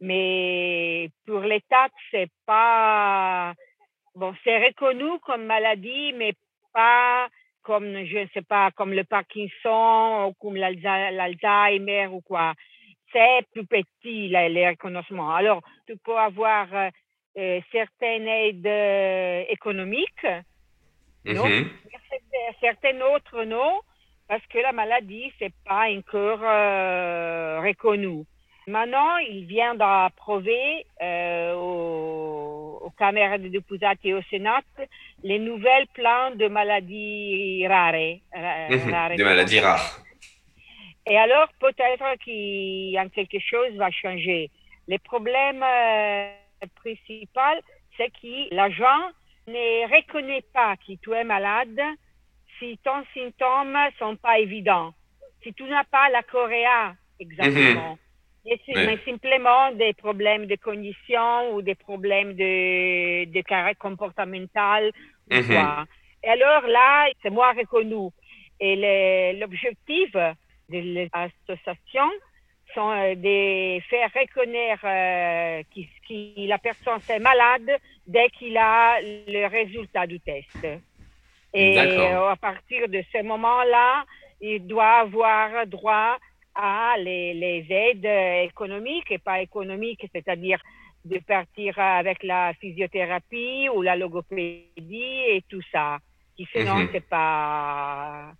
Mais 0.00 1.10
pour 1.26 1.40
l'État, 1.40 1.88
c'est 2.10 2.30
pas 2.44 3.54
bon, 4.16 4.34
c'est 4.42 4.58
reconnu 4.66 5.18
comme 5.24 5.46
maladie, 5.46 6.12
mais 6.14 6.32
pas 6.72 7.28
comme, 7.62 8.04
je 8.04 8.18
ne 8.18 8.26
sais 8.34 8.42
pas, 8.42 8.70
comme 8.72 8.92
le 8.92 9.04
Parkinson 9.04 10.28
ou 10.28 10.32
comme 10.40 10.56
l'Alzheimer 10.56 12.06
ou 12.08 12.20
quoi. 12.20 12.54
C'est 13.12 13.46
plus 13.52 13.66
petit, 13.66 14.28
les 14.28 14.68
reconnaissements. 14.68 15.34
Alors, 15.34 15.62
tu 15.86 15.96
peux 15.98 16.16
avoir 16.16 16.66
euh, 16.74 16.88
euh, 17.38 17.60
certaines 17.70 18.26
aides 18.26 18.66
euh, 18.66 19.44
économiques, 19.50 20.26
non? 21.24 21.46
Mm-hmm. 21.46 21.68
Certaines 22.60 23.02
autres, 23.02 23.44
non, 23.44 23.80
parce 24.28 24.44
que 24.46 24.58
la 24.58 24.72
maladie, 24.72 25.32
c'est 25.38 25.52
pas 25.64 25.88
encore 25.90 26.40
reconnu. 27.62 28.24
Maintenant, 28.66 29.16
il 29.16 29.46
vient 29.46 29.74
d'approuver 29.74 30.86
euh, 31.02 31.54
aux, 31.54 32.92
caméras 32.96 33.38
de 33.38 33.48
députés 33.48 33.86
et 34.04 34.14
au 34.14 34.22
Sénat 34.30 34.60
les 35.22 35.38
nouvelles 35.38 35.86
plans 35.94 36.30
de 36.34 36.48
maladies 36.48 37.66
rares. 37.66 38.18
Mhm, 38.34 39.16
des 39.16 39.24
maladies 39.24 39.60
rares. 39.60 40.00
Et 41.06 41.16
alors, 41.18 41.48
peut-être 41.58 42.18
qu'il 42.22 42.90
y 42.90 42.98
a 42.98 43.08
quelque 43.08 43.38
chose 43.40 43.72
va 43.76 43.90
changer. 43.90 44.50
Le 44.88 44.98
problème 44.98 45.62
euh, 45.62 46.32
principal, 46.76 47.60
c'est 47.96 48.10
que 48.10 48.54
l'agent 48.54 49.10
ne 49.48 49.94
reconnaît 49.94 50.44
pas 50.52 50.76
que 50.76 50.92
tu 51.02 51.12
es 51.12 51.24
malade 51.24 51.80
si 52.58 52.78
ton 52.84 53.02
symptômes 53.14 53.78
sont 53.98 54.16
pas 54.16 54.38
évidents. 54.38 54.92
Si 55.42 55.52
tu 55.54 55.64
n'as 55.64 55.84
pas 55.84 56.08
la 56.10 56.22
choréa 56.22 56.94
exactement. 57.18 57.92
Mhm 57.92 57.98
mais 58.44 58.98
simplement 59.04 59.72
des 59.72 59.92
problèmes 59.92 60.46
de 60.46 60.56
cognition 60.56 61.54
ou 61.54 61.62
des 61.62 61.74
problèmes 61.74 62.34
de, 62.34 63.24
de 63.24 63.40
caractère 63.42 63.78
comportemental. 63.78 64.90
Mhm. 65.30 65.86
Et 66.24 66.28
alors 66.28 66.66
là, 66.66 67.08
c'est 67.22 67.30
moins 67.30 67.52
reconnu. 67.52 68.10
Et 68.60 69.34
l'objectif 69.40 70.12
de 70.68 71.08
l'association 71.12 72.08
sont 72.74 72.90
euh, 72.90 73.14
de 73.14 73.80
faire 73.90 74.10
reconnaître 74.14 74.84
euh, 74.84 75.62
que, 75.74 76.46
la 76.46 76.58
personne 76.58 77.00
est 77.08 77.18
malade 77.18 77.70
dès 78.06 78.28
qu'il 78.30 78.56
a 78.56 79.00
le 79.00 79.46
résultat 79.46 80.06
du 80.06 80.20
test. 80.20 80.66
Et 81.54 81.78
à 81.78 82.36
partir 82.36 82.88
de 82.88 83.02
ce 83.12 83.22
moment-là, 83.22 84.04
il 84.40 84.66
doit 84.66 85.00
avoir 85.00 85.66
droit 85.66 86.16
à 86.54 86.94
les, 86.98 87.34
les, 87.34 87.66
aides 87.70 88.48
économiques 88.48 89.10
et 89.10 89.18
pas 89.18 89.40
économiques, 89.40 90.06
c'est-à-dire 90.12 90.60
de 91.04 91.18
partir 91.18 91.78
avec 91.78 92.22
la 92.22 92.52
physiothérapie 92.60 93.68
ou 93.74 93.82
la 93.82 93.96
logopédie 93.96 95.22
et 95.28 95.42
tout 95.48 95.62
ça. 95.72 95.98
Qui 96.36 96.46
sinon, 96.52 96.76
mhm. 96.76 96.88
c'est 96.92 97.06
pas, 97.06 98.32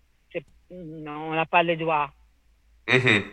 non, 0.71 1.31
on 1.31 1.35
n'a 1.35 1.47
pas 1.47 1.63
le 1.63 1.77
droit. 1.77 2.11
Mhm. 2.89 3.25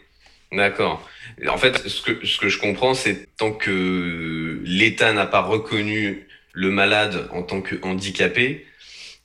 D'accord. 0.51 1.07
En 1.47 1.57
fait, 1.57 1.77
ce 1.87 2.01
que, 2.01 2.25
ce 2.25 2.39
que 2.39 2.49
je 2.49 2.59
comprends, 2.59 2.93
c'est 2.93 3.35
tant 3.37 3.51
que 3.51 4.61
l'État 4.65 5.13
n'a 5.13 5.27
pas 5.27 5.41
reconnu 5.41 6.27
le 6.53 6.71
malade 6.71 7.29
en 7.31 7.43
tant 7.43 7.61
que 7.61 7.75
handicapé, 7.83 8.65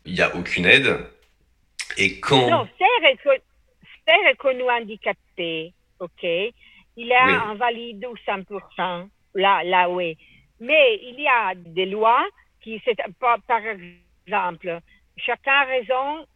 il 0.05 0.13
n'y 0.13 0.21
a 0.21 0.37
aucune 0.37 0.67
aide. 0.67 0.99
Et 1.97 2.21
quand... 2.21 2.51
Non, 2.51 2.69
c'est 2.79 2.85
reconnu 4.13 4.69
handicapé, 4.71 5.73
ok, 6.01 6.23
il 6.97 7.11
est 7.11 7.15
invalide 7.17 8.07
ou 8.07 8.15
100%, 8.27 9.09
là, 9.35 9.65
là, 9.65 9.89
oui. 9.89 10.17
Mais 10.61 11.01
il 11.03 11.21
y 11.21 11.27
a 11.29 11.55
des 11.55 11.87
lois 11.87 12.25
qui, 12.61 12.81
par, 13.19 13.41
par 13.43 13.61
exemple, 14.27 14.79
chacun 15.17 15.65
raison 15.65 16.27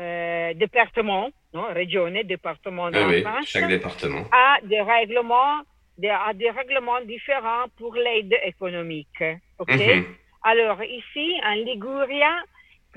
euh, 0.00 0.54
département, 0.54 1.30
non, 1.52 1.72
région, 1.72 2.10
département 2.24 2.90
oui, 2.92 3.24
chaque 3.46 3.68
département 3.68 4.24
a 4.30 4.58
des 4.62 4.80
règlements, 4.80 5.62
des, 5.96 6.08
a 6.08 6.32
des 6.34 6.50
règlements 6.50 7.00
différents 7.00 7.66
pour 7.76 7.94
l'aide 7.94 8.36
économique, 8.44 9.24
ok? 9.58 9.70
Mhm. 9.70 10.04
Alors 10.42 10.82
ici, 10.84 11.34
en 11.44 11.54
Liguria, 11.54 12.32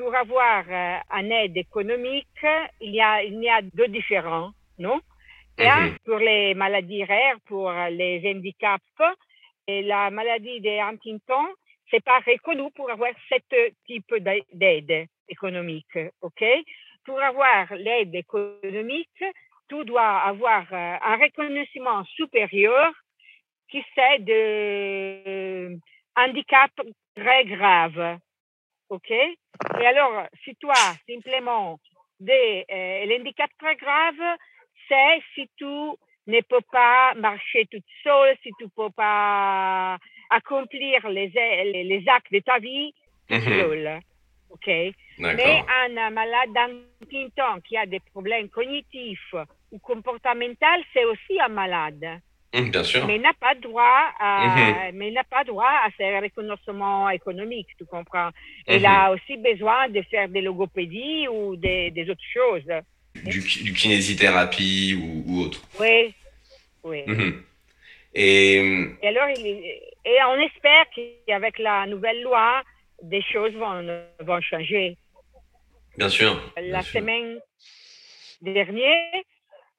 pour 0.01 0.15
avoir 0.15 0.63
euh, 0.67 0.97
une 1.11 1.31
aide 1.31 1.57
économique, 1.57 2.43
il 2.79 2.95
y 2.95 3.01
a, 3.01 3.21
il 3.23 3.39
y 3.39 3.47
a 3.47 3.61
deux 3.61 3.87
différents, 3.87 4.51
non? 4.79 4.99
Mhm. 5.59 5.97
pour 6.05 6.17
les 6.17 6.55
maladies 6.55 7.03
rares, 7.03 7.39
pour 7.45 7.71
les 7.71 8.19
handicaps, 8.25 9.01
et 9.67 9.83
la 9.83 10.09
maladie 10.09 10.59
de 10.59 10.73
Huntington, 10.89 11.45
c'est 11.91 12.03
pas 12.03 12.19
reconnu 12.25 12.71
pour 12.75 12.89
avoir 12.89 13.11
ce 13.29 13.35
type 13.85 14.15
d'aide 14.51 15.07
économique, 15.29 15.99
ok? 16.21 16.43
Pour 17.05 17.21
avoir 17.21 17.71
l'aide 17.75 18.15
économique, 18.15 19.23
tu 19.69 19.85
dois 19.85 20.13
avoir 20.31 20.63
euh, 20.71 20.97
un 21.11 21.17
reconnaissement 21.17 22.03
supérieur 22.05 22.91
qui 23.69 23.83
c'est 23.93 24.19
de 24.19 25.77
handicap 26.15 26.71
très 27.15 27.45
grave. 27.45 28.17
OK? 28.91 29.09
Et 29.09 29.85
alors, 29.85 30.27
si 30.43 30.53
toi, 30.55 30.75
simplement, 31.09 31.79
euh, 32.29 33.05
l'handicap 33.05 33.49
très 33.57 33.75
grave, 33.77 34.37
c'est 34.87 35.21
si 35.33 35.49
tu 35.57 35.65
ne 35.65 36.41
peux 36.41 36.61
pas 36.71 37.13
marcher 37.15 37.65
toute 37.71 37.85
seule, 38.03 38.35
si 38.43 38.49
tu 38.59 38.65
ne 38.65 38.69
peux 38.75 38.91
pas 38.91 39.97
accomplir 40.29 41.07
les, 41.07 41.29
les, 41.29 42.03
actes 42.07 42.31
de 42.33 42.39
ta 42.39 42.59
vie 42.59 42.93
mhm. 43.29 43.41
seule. 43.41 43.99
OK? 44.49 44.67
Mais 45.19 45.63
un 45.69 46.09
malade 46.09 46.49
d'Huntington 46.53 47.61
qui 47.65 47.77
a 47.77 47.85
des 47.85 48.01
problèmes 48.01 48.49
cognitifs 48.49 49.35
ou 49.71 49.79
comportementaux, 49.79 50.83
c'est 50.93 51.05
aussi 51.05 51.39
un 51.39 51.47
malade. 51.47 52.19
Mmh, 52.53 52.69
bien 52.69 52.83
sûr. 52.83 53.07
Mais 53.07 53.17
n'a 53.17 53.33
pas 53.33 53.55
droit 53.55 54.11
à, 54.19 54.91
mmh. 54.91 54.95
mais 54.95 55.11
n'a 55.11 55.23
pas 55.23 55.43
droit 55.43 55.69
à 55.85 55.89
ce 55.97 56.21
reconnaissement 56.21 57.09
économique, 57.09 57.67
tu 57.77 57.85
comprends? 57.85 58.29
Il 58.67 58.81
mmh. 58.81 58.85
a 58.85 59.11
aussi 59.11 59.37
besoin 59.37 59.87
de 59.89 60.01
faire 60.03 60.27
des 60.27 60.41
logopédies 60.41 61.27
ou 61.29 61.55
des, 61.55 61.91
des 61.91 62.09
autres 62.09 62.29
choses. 62.33 62.69
Du, 63.15 63.39
du 63.39 63.73
kinésithérapie 63.73 64.97
ou, 65.01 65.23
ou, 65.27 65.41
autre. 65.43 65.61
Oui, 65.79 66.13
oui. 66.83 67.03
Et... 68.13 68.55
et 69.01 69.07
alors, 69.07 69.29
il, 69.29 69.81
et 70.03 70.17
on 70.27 70.39
espère 70.41 70.85
qu'avec 70.95 71.59
la 71.59 71.85
nouvelle 71.85 72.21
loi, 72.23 72.63
des 73.01 73.21
choses 73.21 73.53
vont, 73.53 74.03
vont 74.19 74.41
changer. 74.41 74.97
Bien 75.97 76.09
sûr. 76.09 76.53
la 76.57 76.81
semaine 76.81 77.39
dernière, 78.41 79.21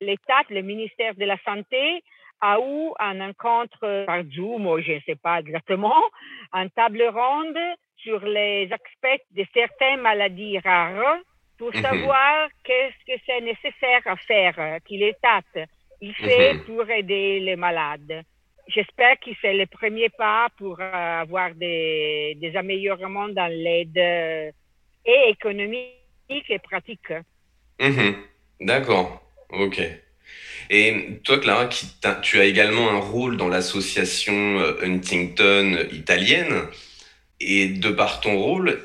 l'État, 0.01 0.43
le 0.51 0.63
ministère 0.63 1.15
de 1.15 1.25
la 1.25 1.37
Santé, 1.45 2.03
a 2.43 2.59
eu 2.59 2.91
un 2.99 3.27
rencontre 3.27 4.05
par 4.05 4.23
Zoom, 4.35 4.67
ou 4.67 4.81
je 4.81 4.93
ne 4.93 5.01
sais 5.07 5.15
pas 5.15 5.39
exactement, 5.39 6.03
une 6.53 6.71
table 6.71 7.05
ronde 7.05 7.59
sur 7.97 8.21
les 8.25 8.69
aspects 8.71 9.25
de 9.31 9.45
certaines 9.55 10.01
maladies 10.01 10.59
rares 10.59 11.19
pour 11.57 11.73
mhm. 11.75 11.83
savoir 11.83 12.49
qu'est-ce 12.65 13.05
que 13.07 13.23
c'est 13.25 13.41
nécessaire 13.41 14.03
à 14.07 14.17
faire, 14.17 14.79
qu'il 14.85 15.01
l'État 15.01 15.41
il 16.01 16.13
fait 16.15 16.55
mhm. 16.55 16.65
pour 16.65 16.91
aider 16.91 17.39
les 17.39 17.55
malades. 17.55 18.25
J'espère 18.67 19.21
que 19.21 19.31
c'est 19.41 19.55
le 19.55 19.67
premier 19.67 20.09
pas 20.09 20.49
pour 20.59 20.81
avoir 20.81 21.55
des, 21.55 22.37
des 22.41 22.57
amélioraments 22.57 23.29
dans 23.29 23.47
l'aide 23.47 23.97
et 25.05 25.29
économique 25.29 26.49
et 26.49 26.59
pratique. 26.59 27.13
Mhm. 27.81 28.17
D'accord, 28.61 29.23
ok. 29.51 29.81
Et 30.75 31.21
toi, 31.23 31.39
Clara, 31.39 31.69
tu 32.23 32.41
as 32.41 32.45
également 32.47 32.89
un 32.89 32.99
rôle 32.99 33.37
dans 33.37 33.49
l'association 33.49 34.59
euh, 34.59 34.81
Huntington 34.83 35.87
italienne. 35.93 36.63
Et 37.41 37.69
de 37.69 37.91
par 37.91 38.23
ton 38.23 38.39
rôle, 38.39 38.83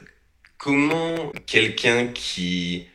comment 0.58 1.32
quelqu'un 1.46 2.08
qui, 2.08 2.89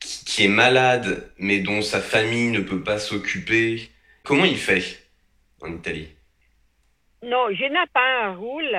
qui, 0.00 0.44
est 0.46 0.48
malade, 0.48 1.30
mais 1.36 1.58
dont 1.58 1.82
sa 1.82 2.00
famille 2.00 2.48
ne 2.48 2.60
peut 2.60 2.82
pas 2.82 2.98
s'occuper, 2.98 3.90
comment 4.24 4.46
il 4.46 4.56
fait 4.56 5.02
en 5.60 5.70
Italie? 5.70 6.08
Non, 7.22 7.48
je 7.50 7.64
n'ai 7.64 7.86
pas 7.92 8.24
un 8.24 8.34
rôle. 8.36 8.74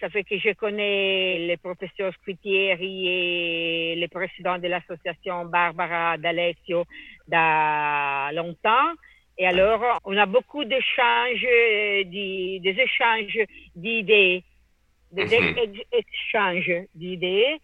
Ça 0.00 0.08
fait 0.08 0.22
que 0.22 0.38
je 0.38 0.52
connais 0.52 1.48
le 1.48 1.56
professeur 1.56 2.12
Squitieri 2.14 3.08
et 3.08 3.96
le 3.96 4.06
président 4.06 4.56
de 4.58 4.68
l'association 4.68 5.44
Barbara 5.46 6.16
D'Alessio 6.18 6.84
da 7.26 8.30
longtemps. 8.32 8.92
Et 9.38 9.46
alors, 9.46 10.00
on 10.04 10.16
a 10.16 10.26
beaucoup 10.26 10.64
d'échanges, 10.64 11.44
euh, 11.44 12.04
des 12.04 12.76
échanges 12.78 13.40
d'idées, 13.74 14.44
des 15.10 15.24
mhm. 15.24 15.74
échanges 15.92 16.86
d'idées. 16.94 17.56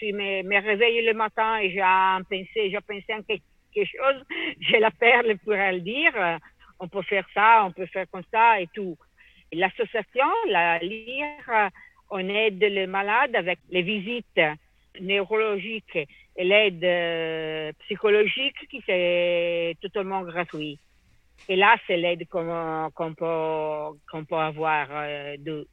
Je 0.00 0.06
me, 0.06 0.42
me 0.42 0.62
réveille 0.62 1.04
le 1.04 1.14
matin 1.14 1.58
et 1.58 1.70
j'ai 1.70 1.80
pensé, 1.80 2.70
j'ai 2.70 2.80
pensé 2.86 3.14
en 3.14 3.22
quelque 3.22 3.90
chose, 3.90 4.24
j'ai 4.60 4.78
la 4.78 4.90
perle 4.90 5.36
pour 5.38 5.52
le 5.52 5.80
dire. 5.80 6.38
On 6.78 6.88
peut 6.88 7.02
faire 7.02 7.26
ça, 7.34 7.64
on 7.66 7.72
peut 7.72 7.86
faire 7.86 8.06
comme 8.10 8.24
ça 8.30 8.60
et 8.60 8.68
tout. 8.74 8.96
L'association, 9.52 10.26
la 10.48 10.78
LIRE, 10.78 11.70
on 12.10 12.26
aide 12.28 12.62
les 12.62 12.86
malades 12.86 13.36
avec 13.36 13.58
les 13.70 13.82
visites 13.82 14.40
neurologiques 15.00 15.98
et 16.36 16.44
l'aide 16.44 16.84
euh, 16.84 17.72
psychologique 17.84 18.56
qui 18.70 18.82
c'est 18.86 19.76
totalement 19.80 20.22
gratuit. 20.22 20.78
Et 21.48 21.56
là, 21.56 21.76
c'est 21.86 21.96
l'aide 21.96 22.26
qu'on 22.28 23.14
peut, 23.14 23.98
qu'on 24.10 24.24
peut 24.24 24.36
avoir 24.36 24.86
euh, 24.90 25.36
de 25.38 25.66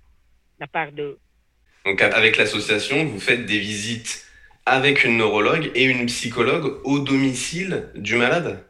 la 0.59 0.67
part 0.67 0.91
d'eux. 0.91 1.17
Donc, 1.85 2.01
avec 2.01 2.37
l'association, 2.37 3.05
vous 3.05 3.19
faites 3.19 3.45
des 3.45 3.59
visites 3.59 4.25
avec 4.65 5.03
une 5.03 5.17
neurologue 5.17 5.71
et 5.73 5.85
une 5.85 6.05
psychologue 6.07 6.81
au 6.83 6.99
domicile 6.99 7.89
du 7.95 8.17
malade? 8.17 8.65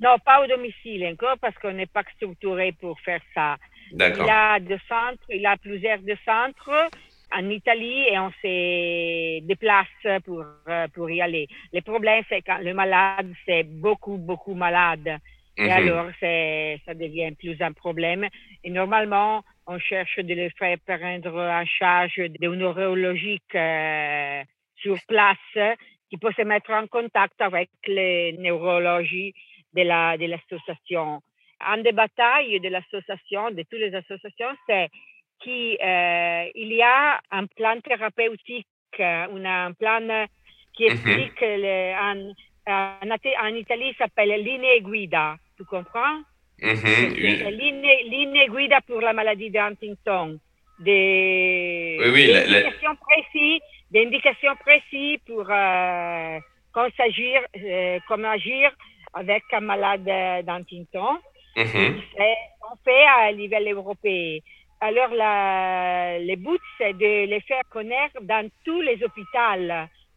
Non, 0.00 0.18
pas 0.18 0.42
au 0.42 0.46
domicile 0.46 1.06
encore 1.06 1.38
parce 1.40 1.54
qu'on 1.56 1.72
n'est 1.72 1.86
pas 1.86 2.02
structuré 2.16 2.72
pour 2.72 3.00
faire 3.00 3.20
ça. 3.34 3.56
Il 3.92 4.02
a 4.02 4.60
deux 4.60 4.78
centres, 4.88 5.24
il 5.30 5.46
a 5.46 5.56
plusieurs 5.56 6.00
de 6.00 6.16
centres 6.24 6.90
en 7.32 7.50
Italie 7.50 8.04
et 8.10 8.18
on 8.18 8.30
se 8.30 9.40
déplace 9.40 10.22
pour, 10.24 10.44
euh, 10.68 10.88
pour 10.94 11.10
y 11.10 11.20
aller. 11.20 11.48
Le 11.72 11.80
problème, 11.80 12.22
c'est 12.28 12.42
quand 12.42 12.58
le 12.58 12.72
malade, 12.74 13.32
c'est 13.44 13.64
beaucoup, 13.64 14.16
beaucoup 14.16 14.54
malade. 14.54 15.18
Et 15.58 15.64
mhm. 15.64 15.70
alors, 15.70 16.06
ça 16.20 16.94
devient 16.94 17.32
plus 17.32 17.60
un 17.60 17.72
problème. 17.72 18.26
Et 18.62 18.70
normalement, 18.70 19.42
on 19.66 19.78
cherche 19.78 20.18
de 20.18 20.34
le 20.34 20.50
faire 20.58 20.76
prendre 20.86 21.34
en 21.34 21.64
charge 21.64 22.16
de 22.16 22.48
neurologique 22.48 23.54
euh, 23.54 24.42
sur 24.76 24.96
place 25.08 25.76
qui 26.08 26.18
peut 26.18 26.32
se 26.36 26.42
mettre 26.42 26.70
en 26.70 26.86
contact 26.86 27.40
avec 27.40 27.70
les 27.86 28.36
neurologies 28.38 29.34
de 29.74 29.82
la 29.82 30.16
de 30.16 30.26
l'association. 30.26 31.20
Un 31.60 31.78
des 31.78 31.92
batailles 31.92 32.60
de 32.60 32.68
l'association, 32.68 33.50
de 33.50 33.62
toutes 33.62 33.80
les 33.80 33.94
associations, 33.94 34.54
c'est 34.66 34.88
qu'il 35.40 35.78
euh, 35.82 36.44
y 36.54 36.82
a 36.82 37.20
un 37.30 37.46
plan 37.46 37.80
thérapeutique, 37.80 38.66
un 38.98 39.72
plan 39.72 40.26
qui 40.74 40.84
mhm. 40.84 40.90
explique 40.92 41.40
le, 41.40 41.94
en, 41.94 42.32
en, 42.66 43.54
Italie 43.54 43.94
s'appelle 43.98 44.42
linee 44.42 44.80
guida, 44.80 45.36
tu 45.56 45.64
comprends? 45.64 46.22
Mm 46.60 46.72
-hmm. 46.72 47.50
Linee 48.12 48.48
guida 48.48 48.80
pour 48.86 49.00
la 49.00 49.12
maladie 49.12 49.50
de 49.50 49.58
Huntington. 49.58 50.38
Des, 50.78 51.96
oui, 52.00 52.10
oui, 52.14 52.26
des 52.26 52.36
indications 52.36 52.96
précises, 53.08 53.62
des 53.90 54.02
indications 54.06 54.56
précises 54.56 55.20
pour 55.26 55.46
euh, 55.50 56.38
agir, 56.98 57.40
euh, 57.56 57.98
comment 58.08 58.30
agir 58.30 58.70
avec 59.14 59.42
un 59.52 59.60
malade 59.60 60.04
d'Huntington. 60.44 61.18
-hmm. 61.56 62.02
On 62.70 62.76
fait 62.84 63.06
à 63.06 63.32
niveau 63.32 63.80
européen. 63.80 64.38
Alors, 64.80 65.08
la, 65.08 66.18
le 66.18 66.36
but, 66.36 66.60
c'est 66.76 66.92
de 66.92 67.26
les 67.32 67.40
faire 67.40 67.62
connaître 67.70 68.20
dans 68.22 68.46
tous 68.64 68.82
les 68.82 69.02
hôpitaux, 69.02 69.62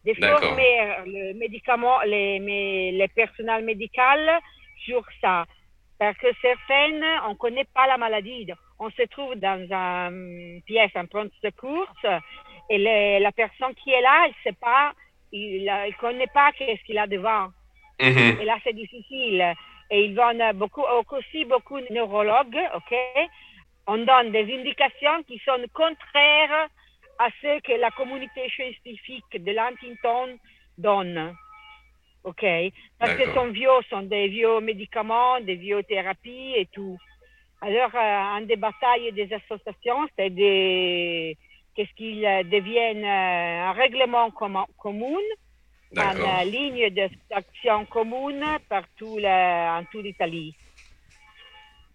de 0.06 0.12
former 0.14 0.72
le 1.06 1.32
médicament, 1.34 2.00
les, 2.04 2.38
les 2.92 3.08
personnels 3.08 3.64
médicaux 3.64 4.28
sur 4.84 5.02
ça. 5.20 5.46
Parce 5.98 6.16
que 6.18 6.28
certaines, 6.40 7.04
on 7.26 7.30
ne 7.30 7.34
connaît 7.44 7.68
pas 7.74 7.86
la 7.86 7.98
maladie. 7.98 8.46
On 8.78 8.90
se 8.90 9.02
trouve 9.14 9.34
dans 9.36 9.60
une 9.70 10.62
pièce, 10.66 10.94
en 10.94 11.06
prendre 11.06 11.30
secours, 11.42 11.92
et 12.70 12.78
la 12.78 13.32
personne 13.32 13.74
qui 13.74 13.90
est 13.90 14.00
là, 14.00 14.26
elle 14.26 14.34
sait 14.42 14.58
pas, 14.58 14.92
il 15.32 15.64
ne 15.64 15.92
connaît 15.98 16.32
pas 16.34 16.52
qu'est-ce 16.52 16.82
qu'il 16.84 16.98
a 16.98 17.06
devant. 17.06 17.48
Mm-hmm. 18.00 18.40
Et 18.40 18.44
là, 18.44 18.56
c'est 18.64 18.72
difficile. 18.74 19.54
Et 19.90 20.04
ils 20.04 20.14
vont 20.14 20.54
beaucoup, 20.54 20.84
aussi 21.10 21.44
beaucoup 21.44 21.80
de 21.80 21.86
neurologues, 21.90 22.60
OK? 22.74 22.94
on 23.86 23.98
donne 23.98 24.30
des 24.30 24.46
indications 24.54 25.22
qui 25.26 25.38
sont 25.44 25.60
contraires 25.72 26.68
à 27.18 27.28
ce 27.42 27.60
que 27.60 27.72
la 27.72 27.90
communauté 27.90 28.48
scientifique 28.54 29.32
de 29.32 29.50
l'Huntington 29.50 30.38
donne. 30.78 31.34
OK? 32.22 32.44
Parce 32.98 33.14
que 33.14 33.32
sont 33.34 33.48
vieux, 33.48 33.68
sont 33.88 34.02
des 34.02 34.28
vieux 34.28 34.60
médicaments, 34.60 35.40
des 35.40 35.56
vieux 35.56 35.82
thérapies 35.82 36.54
et 36.56 36.66
tout. 36.66 36.98
Alors, 37.62 37.94
euh, 37.94 38.36
un 38.36 38.42
des 38.42 38.56
batailles 38.56 39.12
des 39.12 39.28
associations, 39.32 40.06
c'est 40.16 40.30
de 40.30 41.32
qu'est-ce 41.74 41.94
qu'ils 41.96 42.48
deviennent 42.48 43.04
euh, 43.04 43.70
un 43.70 43.72
règlement 43.72 44.30
commun, 44.30 45.26
une 45.92 46.50
ligne 46.50 46.90
d'action 47.30 47.84
commune 47.86 48.44
partout 48.68 49.18
en 49.22 49.82
toute 49.90 50.04
l'Italie. 50.04 50.54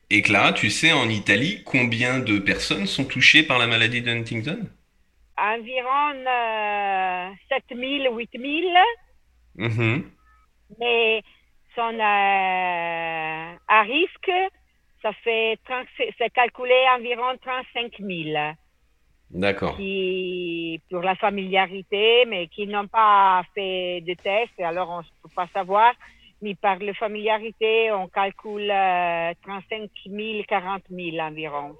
Et 0.09 0.21
Clara, 0.21 0.53
tu 0.53 0.69
sais, 0.69 0.91
en 0.91 1.09
Italie, 1.09 1.63
combien 1.65 2.19
de 2.19 2.37
personnes 2.37 2.85
sont 2.85 3.05
touchées 3.05 3.43
par 3.43 3.57
la 3.57 3.67
maladie 3.67 4.01
de 4.01 4.11
Huntington? 4.11 4.67
Environ 5.37 6.15
euh, 6.27 7.29
7000, 7.49 8.09
8000. 8.15 8.65
Mm-hmm. 9.57 10.03
Mais 10.79 11.23
personnes 11.75 12.01
à 12.01 13.81
risque, 13.81 14.31
ça 15.01 15.11
fait 15.23 15.59
c'est 16.17 16.29
calculé 16.33 16.75
environ 16.95 17.35
35 17.41 17.93
000. 17.99 18.55
D'accord. 19.31 19.75
Qui, 19.77 20.81
pour 20.89 21.01
la 21.01 21.15
familiarité, 21.15 22.25
mais 22.27 22.47
qui 22.47 22.67
n'ont 22.67 22.87
pas 22.87 23.43
fait 23.53 24.01
de 24.01 24.13
test, 24.13 24.51
alors 24.59 24.89
on 24.89 24.99
ne 24.99 25.03
peut 25.23 25.33
pas 25.35 25.47
savoir. 25.53 25.93
Mais 26.41 26.55
par 26.55 26.77
la 26.79 26.93
familiarité, 26.93 27.91
on 27.91 28.07
calcule 28.07 28.67
35 28.67 29.89
000, 30.05 30.43
40 30.47 30.83
000 30.89 31.17
environ. 31.17 31.75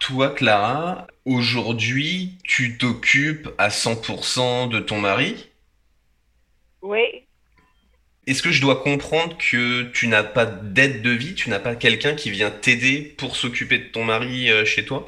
Toi, 0.00 0.30
Clara, 0.30 1.06
aujourd'hui, 1.26 2.38
tu 2.44 2.78
t'occupes 2.78 3.48
à 3.58 3.68
100% 3.68 4.68
de 4.70 4.80
ton 4.80 5.00
mari? 5.00 5.50
Oui. 6.80 7.27
Est-ce 8.28 8.42
que 8.42 8.50
je 8.50 8.60
dois 8.60 8.82
comprendre 8.82 9.38
que 9.38 9.84
tu 9.84 10.06
n'as 10.06 10.22
pas 10.22 10.44
d'aide 10.44 11.00
de 11.00 11.08
vie, 11.08 11.34
tu 11.34 11.48
n'as 11.48 11.60
pas 11.60 11.74
quelqu'un 11.74 12.14
qui 12.14 12.30
vient 12.30 12.50
t'aider 12.50 13.14
pour 13.16 13.34
s'occuper 13.36 13.78
de 13.78 13.84
ton 13.84 14.04
mari 14.04 14.50
euh, 14.50 14.66
chez 14.66 14.84
toi? 14.84 15.06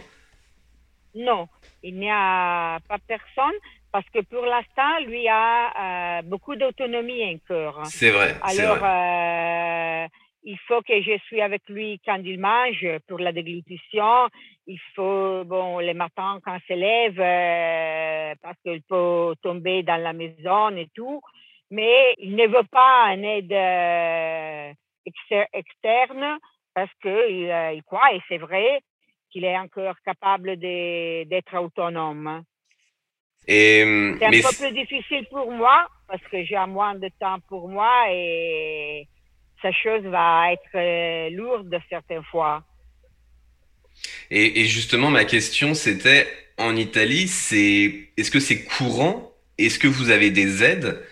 Non, 1.14 1.46
il 1.82 1.96
n'y 1.96 2.10
a 2.10 2.78
pas 2.88 2.96
personne 3.06 3.58
parce 3.92 4.06
que 4.08 4.20
pour 4.20 4.46
l'instant, 4.46 5.00
lui 5.06 5.28
a 5.28 6.18
euh, 6.18 6.22
beaucoup 6.22 6.56
d'autonomie 6.56 7.22
encore. 7.34 7.84
C'est 7.84 8.08
vrai. 8.08 8.36
Alors, 8.40 8.78
vrai. 8.78 8.88
Euh, 8.88 10.08
il 10.44 10.58
faut 10.66 10.80
que 10.80 11.02
je 11.02 11.18
suis 11.26 11.42
avec 11.42 11.60
lui 11.68 12.00
quand 12.06 12.22
il 12.24 12.40
mange 12.40 12.86
pour 13.06 13.18
la 13.18 13.32
déglutition. 13.32 14.30
Il 14.66 14.80
faut, 14.94 15.44
bon, 15.44 15.78
les 15.80 15.92
matins 15.92 16.40
quand 16.42 16.56
il 16.56 16.66
se 16.66 16.72
lève, 16.72 18.38
parce 18.40 18.56
qu'il 18.64 18.80
peut 18.80 19.34
tomber 19.42 19.82
dans 19.82 20.00
la 20.00 20.14
maison 20.14 20.74
et 20.74 20.88
tout 20.94 21.20
mais 21.70 22.14
il 22.18 22.34
ne 22.36 22.46
veut 22.46 22.66
pas 22.70 23.14
une 23.14 23.24
aide 23.24 23.52
euh, 23.52 24.72
externe 25.52 26.38
parce 26.74 26.90
qu'il 27.00 27.10
euh, 27.10 27.72
il 27.72 27.82
croit, 27.84 28.14
et 28.14 28.20
c'est 28.28 28.38
vrai, 28.38 28.80
qu'il 29.30 29.44
est 29.44 29.58
encore 29.58 29.94
capable 30.04 30.56
d'être 30.58 31.56
autonome. 31.58 32.42
c'est 34.18 34.26
un 34.26 34.30
peu 34.30 34.56
plus 34.58 34.72
difficile 34.72 35.26
pour 35.30 35.50
moi 35.50 35.88
parce 36.06 36.22
que 36.30 36.44
j'ai 36.44 36.58
moins 36.66 36.94
de 36.94 37.08
temps 37.20 37.38
pour 37.48 37.68
moi 37.68 38.06
et 38.10 39.06
sa 39.62 39.72
chose 39.72 40.02
va 40.04 40.52
être 40.52 40.74
euh, 40.74 41.30
lourde 41.30 41.78
certaines 41.88 42.24
fois. 42.24 42.64
Et, 44.30 44.60
et 44.60 44.64
justement, 44.66 45.10
ma 45.10 45.24
question, 45.24 45.74
c'était 45.74 46.26
en 46.58 46.76
Italie, 46.76 47.28
c'est 47.28 48.10
est-ce 48.16 48.30
que 48.30 48.40
c'est 48.40 48.64
courant? 48.64 49.32
Est-ce 49.58 49.78
que 49.78 49.88
vous 49.88 50.10
avez 50.10 50.30
des 50.30 50.62
aides? 50.62 51.02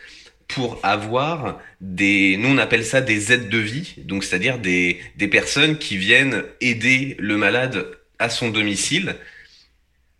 Pour 0.48 0.80
avoir 0.82 1.60
des, 1.80 2.36
nous 2.38 2.48
on 2.48 2.58
appelle 2.58 2.84
ça 2.84 3.00
des 3.00 3.32
aides 3.32 3.48
de 3.48 3.58
vie, 3.58 3.94
donc 3.98 4.24
c'est-à-dire 4.24 4.58
des, 4.58 5.00
des 5.16 5.28
personnes 5.28 5.78
qui 5.78 5.96
viennent 5.96 6.44
aider 6.60 7.16
le 7.18 7.36
malade 7.36 7.98
à 8.18 8.28
son 8.28 8.50
domicile. 8.50 9.16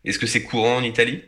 Est-ce 0.04 0.18
que 0.18 0.26
c'est 0.26 0.44
courant 0.44 0.76
en 0.76 0.82
Italie? 0.82 1.22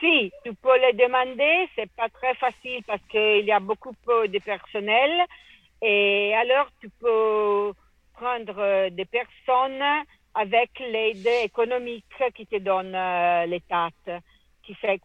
Si, 0.00 0.32
tu 0.44 0.52
peux 0.54 0.78
les 0.78 0.92
demander, 0.92 1.68
c'est 1.74 1.90
pas 1.92 2.08
très 2.08 2.34
facile 2.34 2.82
parce 2.86 3.02
qu'il 3.10 3.44
y 3.44 3.52
a 3.52 3.60
beaucoup 3.60 3.92
de 4.06 4.38
personnel 4.38 5.10
et 5.82 6.34
alors 6.34 6.68
tu 6.80 6.88
peux 7.00 7.72
prendre 8.14 8.90
des 8.90 9.04
personnes 9.04 9.82
avec 10.34 10.70
l'aide 10.78 11.28
économique 11.44 12.04
qui 12.34 12.46
te 12.46 12.58
donne 12.58 12.94
euh, 12.94 13.46
l'État, 13.46 13.88
qui 14.62 14.74
fait 14.74 15.00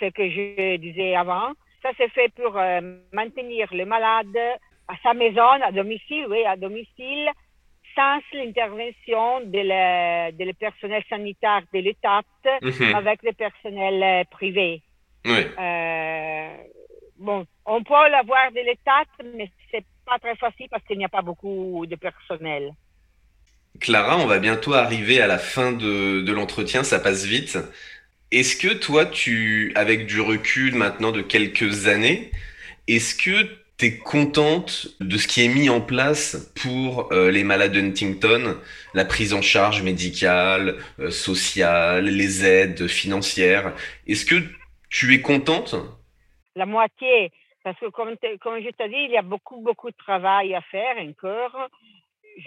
ce 0.00 0.10
que 0.10 0.30
je 0.30 0.76
disais 0.76 1.14
avant. 1.14 1.52
Ça, 1.84 1.90
c'est 1.98 2.10
fait 2.12 2.32
pour 2.34 2.56
euh, 2.56 2.80
maintenir 3.12 3.68
le 3.74 3.84
malade 3.84 4.38
à 4.88 4.94
sa 5.02 5.12
maison, 5.12 5.50
à 5.62 5.70
domicile, 5.70 6.24
oui, 6.30 6.42
à 6.46 6.56
domicile, 6.56 7.28
sans 7.94 8.20
l'intervention 8.32 9.40
de 9.40 10.52
personnel 10.52 11.02
sanitaire 11.10 11.60
de 11.74 11.80
l'État 11.80 12.22
mhm. 12.62 12.94
avec 12.94 13.22
le 13.22 13.32
personnel 13.34 14.02
euh, 14.02 14.24
privé. 14.30 14.80
Oui. 15.26 15.44
Euh, 15.60 16.56
bon, 17.18 17.44
on 17.66 17.82
peut 17.82 18.08
l'avoir 18.10 18.50
de 18.52 18.60
l'État, 18.60 19.02
mais 19.36 19.50
c'est 19.70 19.84
pas 20.06 20.18
très 20.18 20.36
facile 20.36 20.68
parce 20.70 20.84
qu'il 20.84 20.96
n'y 20.96 21.04
a 21.04 21.10
pas 21.10 21.22
beaucoup 21.22 21.84
de 21.86 21.96
personnel. 21.96 22.72
Clara, 23.78 24.16
on 24.16 24.26
va 24.26 24.38
bientôt 24.38 24.72
arriver 24.72 25.20
à 25.20 25.26
la 25.26 25.38
fin 25.38 25.72
de, 25.72 26.22
de 26.22 26.32
l'entretien, 26.32 26.82
ça 26.82 26.98
passe 26.98 27.26
vite. 27.26 27.58
Est-ce 28.34 28.56
que 28.56 28.74
toi, 28.74 29.06
tu, 29.06 29.70
avec 29.76 30.06
du 30.06 30.20
recul 30.20 30.74
maintenant 30.74 31.12
de 31.12 31.22
quelques 31.22 31.86
années, 31.86 32.32
est-ce 32.88 33.14
que 33.14 33.46
tu 33.78 33.86
es 33.86 33.98
contente 33.98 34.88
de 34.98 35.16
ce 35.18 35.28
qui 35.28 35.44
est 35.44 35.48
mis 35.48 35.70
en 35.70 35.80
place 35.80 36.52
pour 36.60 37.12
euh, 37.12 37.30
les 37.30 37.44
malades 37.44 37.76
Huntington, 37.76 38.58
la 38.92 39.04
prise 39.04 39.34
en 39.34 39.40
charge 39.40 39.84
médicale, 39.84 40.78
euh, 40.98 41.12
sociale, 41.12 42.06
les 42.06 42.44
aides 42.44 42.88
financières. 42.88 43.72
Est-ce 44.08 44.26
que 44.26 44.42
tu 44.90 45.14
es 45.14 45.20
contente? 45.20 45.76
La 46.56 46.66
moitié, 46.66 47.30
parce 47.62 47.78
que 47.78 47.86
comme, 47.86 48.16
comme 48.40 48.60
je 48.60 48.70
t'ai 48.70 48.88
dit, 48.88 49.04
il 49.04 49.12
y 49.12 49.16
a 49.16 49.22
beaucoup, 49.22 49.60
beaucoup 49.60 49.92
de 49.92 49.96
travail 49.96 50.56
à 50.56 50.60
faire 50.60 50.96
encore. 50.98 51.68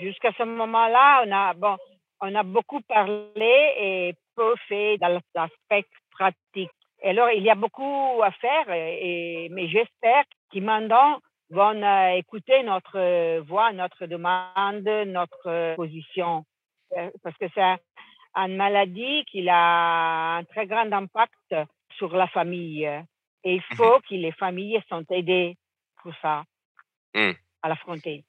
Jusqu'à 0.01 0.33
ce 0.37 0.43
moment-là, 0.43 1.23
on 1.25 1.31
a, 1.31 1.53
bon, 1.53 1.77
on 2.21 2.35
a 2.35 2.43
beaucoup 2.43 2.81
parlé 2.81 3.73
et 3.79 4.15
peu 4.35 4.55
fait 4.67 4.97
dans 4.97 5.19
l'aspect 5.35 5.85
pratique. 6.11 6.71
alors, 7.03 7.29
il 7.31 7.43
y 7.43 7.49
a 7.49 7.55
beaucoup 7.55 8.21
à 8.23 8.31
faire, 8.31 8.69
et, 8.71 9.49
mais 9.51 9.67
j'espère 9.67 10.23
qu'ils 10.49 10.63
maintenant 10.63 11.19
vont 11.49 11.81
euh, 11.81 12.09
écouter 12.15 12.63
notre 12.63 13.39
voix, 13.41 13.71
notre 13.71 14.05
demande, 14.05 14.87
notre 15.07 15.75
position. 15.75 16.43
Euh, 16.95 17.09
parce 17.23 17.37
que 17.37 17.45
c'est 17.53 17.77
une 18.35 18.55
maladie 18.55 19.25
qui 19.25 19.47
a 19.49 20.37
un 20.37 20.43
très 20.45 20.67
grand 20.67 20.91
impact 20.91 21.55
sur 21.97 22.15
la 22.15 22.27
famille. 22.27 22.85
Et 23.43 23.55
il 23.55 23.59
mmh 23.59 23.75
faut 23.75 23.99
que 24.01 24.15
les 24.15 24.31
familles 24.33 24.81
soient 24.87 25.03
aidées 25.11 25.55
pour 26.01 26.13
ça, 26.21 26.43
mmh. 27.15 27.31
à 27.63 27.69
l'affronter. 27.69 28.23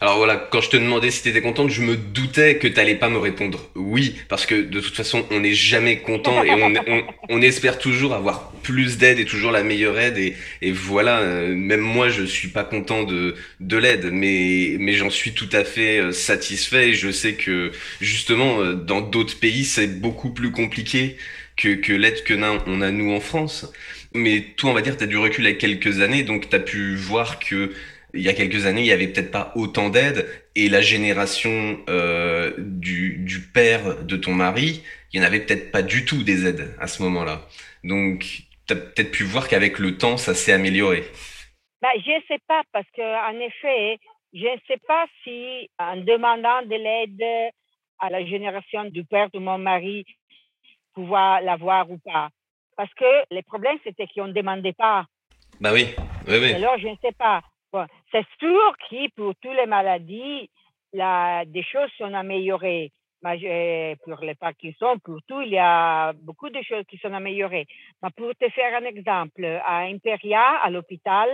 Alors 0.00 0.16
voilà, 0.16 0.36
quand 0.36 0.60
je 0.60 0.70
te 0.70 0.76
demandais 0.76 1.10
si 1.10 1.22
tu 1.22 1.28
étais 1.28 1.42
contente, 1.42 1.68
je 1.68 1.82
me 1.82 1.96
doutais 1.96 2.56
que 2.58 2.66
tu 2.66 2.74
n'allais 2.74 2.94
pas 2.94 3.10
me 3.10 3.18
répondre 3.18 3.70
oui, 3.74 4.16
parce 4.28 4.46
que 4.46 4.54
de 4.54 4.80
toute 4.80 4.96
façon, 4.96 5.24
on 5.30 5.40
n'est 5.40 5.54
jamais 5.54 5.98
content 5.98 6.42
et 6.42 6.50
on, 7.28 7.42
espère 7.42 7.78
toujours 7.78 8.14
avoir 8.14 8.50
plus 8.62 8.98
d'aide 8.98 9.18
et 9.18 9.24
toujours 9.24 9.52
la 9.52 9.62
meilleure 9.62 9.98
aide. 9.98 10.18
Et, 10.62 10.72
voilà, 10.72 11.20
euh, 11.20 11.54
même 11.54 11.80
moi, 11.80 12.08
je 12.08 12.24
suis 12.24 12.48
pas 12.48 12.64
content 12.64 13.04
de, 13.04 13.34
de 13.60 13.76
l'aide, 13.76 14.10
mais, 14.10 14.76
mais 14.78 14.94
j'en 14.94 15.10
suis 15.10 15.32
tout 15.32 15.48
à 15.52 15.64
fait 15.64 15.98
euh, 15.98 16.12
satisfait. 16.12 16.90
Et 16.90 16.94
je 16.94 17.10
sais 17.10 17.34
que 17.34 17.72
justement, 18.00 18.60
euh, 18.60 18.74
dans 18.74 19.00
d'autres 19.00 19.38
pays, 19.38 19.64
c'est 19.64 20.00
beaucoup 20.00 20.30
plus 20.30 20.50
compliqué 20.50 21.16
que, 21.56 21.74
que 21.74 21.92
l'aide 21.92 22.24
que 22.24 22.34
on 22.66 22.80
a 22.80 22.90
nous 22.90 23.12
en 23.12 23.20
France. 23.20 23.70
Mais 24.14 24.44
toi, 24.56 24.70
on 24.70 24.74
va 24.74 24.80
dire, 24.80 24.96
tu 24.96 25.04
as 25.04 25.08
du 25.08 25.18
recul 25.18 25.44
avec 25.44 25.58
quelques 25.58 26.00
années, 26.00 26.22
donc 26.22 26.48
tu 26.48 26.56
as 26.56 26.60
pu 26.60 26.94
voir 26.96 27.38
que 27.38 27.72
il 28.14 28.22
y 28.22 28.28
a 28.28 28.32
quelques 28.32 28.66
années, 28.66 28.82
il 28.82 28.86
y 28.86 28.92
avait 28.92 29.08
peut-être 29.08 29.30
pas 29.30 29.52
autant 29.56 29.90
d'aide 29.90 30.26
et 30.54 30.68
la 30.68 30.80
génération 30.80 31.78
euh, 31.88 32.54
du, 32.58 33.18
du, 33.18 33.40
père 33.40 34.04
de 34.04 34.16
ton 34.16 34.32
mari, 34.32 34.82
il 35.12 35.20
y 35.20 35.22
en 35.22 35.26
avait 35.26 35.40
peut-être 35.40 35.72
pas 35.72 35.82
du 35.82 36.04
tout 36.04 36.22
des 36.22 36.46
aides 36.46 36.74
à 36.80 36.86
ce 36.86 37.02
moment-là. 37.02 37.42
Donc, 37.82 38.42
tu 38.66 38.72
as 38.72 38.76
peut-être 38.76 39.10
pu 39.10 39.24
voir 39.24 39.48
qu'avec 39.48 39.78
le 39.78 39.98
temps, 39.98 40.16
ça 40.16 40.34
s'est 40.34 40.52
amélioré. 40.52 41.02
Bah, 41.82 41.90
je 41.96 42.10
ne 42.10 42.22
sais 42.28 42.40
pas 42.46 42.62
parce 42.72 42.86
que 42.96 43.02
en 43.02 43.38
effet, 43.40 43.98
je 44.32 44.46
ne 44.46 44.58
sais 44.66 44.80
pas 44.86 45.06
si 45.22 45.68
en 45.78 45.96
demandant 45.96 46.62
de 46.62 46.76
l'aide 46.76 47.52
à 47.98 48.10
la 48.10 48.24
génération 48.24 48.84
du 48.84 49.04
père 49.04 49.28
de 49.32 49.38
mon 49.38 49.58
mari, 49.58 50.04
pouvoir 50.94 51.40
l'avoir 51.42 51.90
ou 51.90 51.98
pas. 51.98 52.28
Parce 52.76 52.92
que 52.94 53.04
les 53.30 53.42
problèmes, 53.42 53.78
c'était 53.84 54.06
qu'on 54.14 54.28
ne 54.28 54.32
demandait 54.32 54.72
pas. 54.72 55.04
Bah 55.60 55.70
oui, 55.72 55.86
oui, 56.26 56.38
oui. 56.40 56.52
Alors, 56.54 56.78
je 56.78 56.88
ne 56.88 56.96
sais 57.02 57.12
pas 57.12 57.42
c'est 58.14 58.26
sûr 58.38 58.76
que 58.88 59.10
pour 59.16 59.34
toutes 59.40 59.56
les 59.56 59.66
maladies, 59.66 60.48
la, 60.92 61.44
des 61.44 61.64
choses 61.64 61.90
sont 61.98 62.14
améliorées. 62.14 62.92
Pour 64.04 64.20
les 64.20 64.34
Parkinson, 64.34 64.98
pour 65.02 65.16
tout, 65.26 65.40
il 65.40 65.52
y 65.52 65.58
a 65.58 66.12
beaucoup 66.12 66.50
de 66.50 66.60
choses 66.60 66.84
qui 66.86 66.98
sont 66.98 67.12
améliorées. 67.12 67.66
Mais 68.02 68.10
pour 68.14 68.34
te 68.36 68.48
faire 68.50 68.76
un 68.76 68.84
exemple, 68.84 69.46
à 69.64 69.78
Imperia, 69.78 70.58
à 70.62 70.68
l'hôpital, 70.68 71.30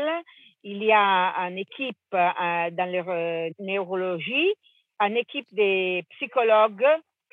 il 0.62 0.84
y 0.84 0.92
a 0.92 1.34
une 1.48 1.58
équipe 1.58 1.96
euh, 2.14 2.70
dans 2.70 2.90
la 2.92 3.12
euh, 3.12 3.50
neurologie, 3.58 4.54
une 5.00 5.16
équipe 5.16 5.52
de 5.52 6.02
psychologues 6.14 6.86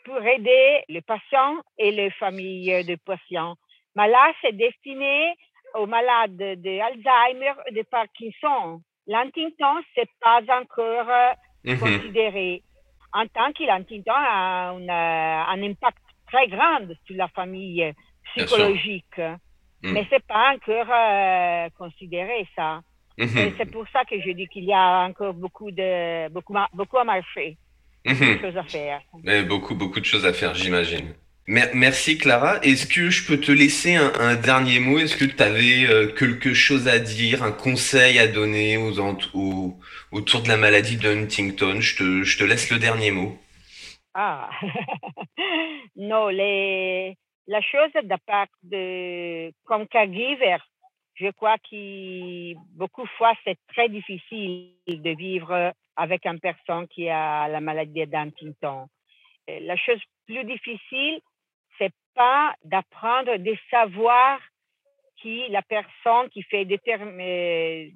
pour 0.04 0.20
aider 0.24 0.84
les 0.90 1.02
patients 1.02 1.58
et 1.78 1.92
les 1.92 2.10
familles 2.10 2.84
de 2.84 2.96
patients. 2.96 3.56
Mais 3.96 4.08
là, 4.08 4.34
c'est 4.42 4.58
destiné 4.58 5.36
aux 5.76 5.86
malades 5.86 6.36
d'Alzheimer 6.36 7.54
et 7.68 7.74
de 7.74 7.84
Parkinson. 7.84 8.82
L'Huntington, 9.08 9.82
c'est 9.96 10.10
pas 10.22 10.42
encore 10.42 11.10
euh, 11.10 11.34
mhm. 11.64 11.80
considéré. 11.80 12.64
En 13.14 13.26
tant 13.28 13.52
que 13.54 13.64
l'Huntington 13.64 14.12
a 14.14 14.72
un 15.50 15.64
impact 15.64 15.98
très 16.28 16.48
grand 16.48 16.86
sur 17.06 17.16
la 17.16 17.28
famille 17.30 17.94
psychologique. 18.24 19.06
Mais 19.18 19.92
Mais 19.94 20.08
c'est 20.10 20.26
pas 20.26 20.54
encore 20.54 20.92
euh, 20.92 21.70
considéré 21.78 22.48
ça. 22.56 22.82
Mhm. 23.18 23.54
C'est 23.58 23.72
pour 23.72 23.88
ça 23.90 24.04
que 24.06 24.20
je 24.20 24.32
dis 24.32 24.48
qu'il 24.48 24.66
y 24.66 24.74
a 24.74 25.06
encore 25.06 25.34
beaucoup 25.34 25.72
de 25.72 26.30
beaucoup 26.30 26.54
beaucoup 26.74 26.98
à 26.98 27.04
marcher, 27.04 27.58
beaucoup 28.06 28.20
de 28.20 28.40
choses 28.40 28.58
à 28.58 28.64
faire. 28.64 29.02
Mais 29.24 29.44
beaucoup 29.44 29.74
beaucoup 29.76 30.00
de 30.00 30.06
choses 30.06 30.26
à 30.26 30.34
faire, 30.34 30.54
j'imagine. 30.54 31.16
Merci 31.50 32.18
Clara. 32.18 32.58
Est-ce 32.62 32.86
que 32.86 33.10
je 33.10 33.26
peux 33.26 33.40
te 33.40 33.54
laisser 33.54 33.96
un, 33.96 34.36
dernier 34.36 34.80
mot? 34.82 35.00
Est-ce 35.00 35.16
que 35.16 35.24
tu 35.24 35.42
avais 35.42 35.86
euh, 35.86 36.14
quelque 36.14 36.54
chose 36.54 36.90
à 36.90 37.00
dire, 37.00 37.42
un 37.42 37.54
conseil 37.54 38.20
à 38.20 38.28
donner 38.28 38.76
aux, 38.76 39.00
autour 40.12 40.42
de 40.42 40.50
la 40.50 40.58
maladie 40.58 40.98
de 40.98 41.10
je 41.80 41.96
te, 41.96 42.24
je 42.24 42.38
te 42.38 42.44
laisse 42.44 42.70
le 42.70 42.80
dernier 42.80 43.12
mot. 43.12 43.38
Ah, 44.14 44.50
non, 45.96 46.28
les, 46.28 47.16
la 47.48 47.62
chose 47.62 47.92
part 48.26 48.48
de, 48.64 49.50
comme 49.64 49.88
je 51.16 51.32
crois 51.32 51.58
que 51.60 52.54
beaucoup 52.76 53.04
de 53.04 53.10
fois, 53.18 53.34
c'est 53.46 53.58
très 53.70 53.88
difficile 53.88 54.74
de 54.86 55.16
vivre 55.16 55.72
avec 55.96 56.26
une 56.26 56.42
personne 56.42 56.90
qui 56.90 57.08
a 57.08 57.48
la 57.48 57.62
maladie 57.62 58.06
d'Huntington. 58.06 58.88
La 59.48 59.78
chose 59.78 60.02
plus 60.26 60.44
difficile, 60.44 61.22
c'est 61.78 61.94
pas 62.16 62.54
d'apprendre 62.64 63.38
des 63.38 63.60
savoirs 63.70 64.40
qui 65.18 65.48
la 65.50 65.62
personne 65.62 66.30
qui 66.30 66.44
fait 66.44 66.66
euh, 66.66 67.90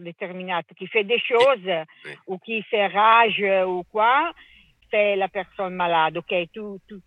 déterminate, 0.00 0.66
qui 0.76 0.86
fait 0.86 1.04
des 1.04 1.20
choses 1.20 1.70
ou 2.26 2.38
qui 2.38 2.62
fait 2.62 2.86
rage 2.86 3.44
ou 3.66 3.84
quoi, 3.90 4.32
c'est 4.90 5.16
la 5.16 5.28
personne 5.28 5.74
malade. 5.74 6.16
Ok, 6.16 6.34
tu, 6.52 6.60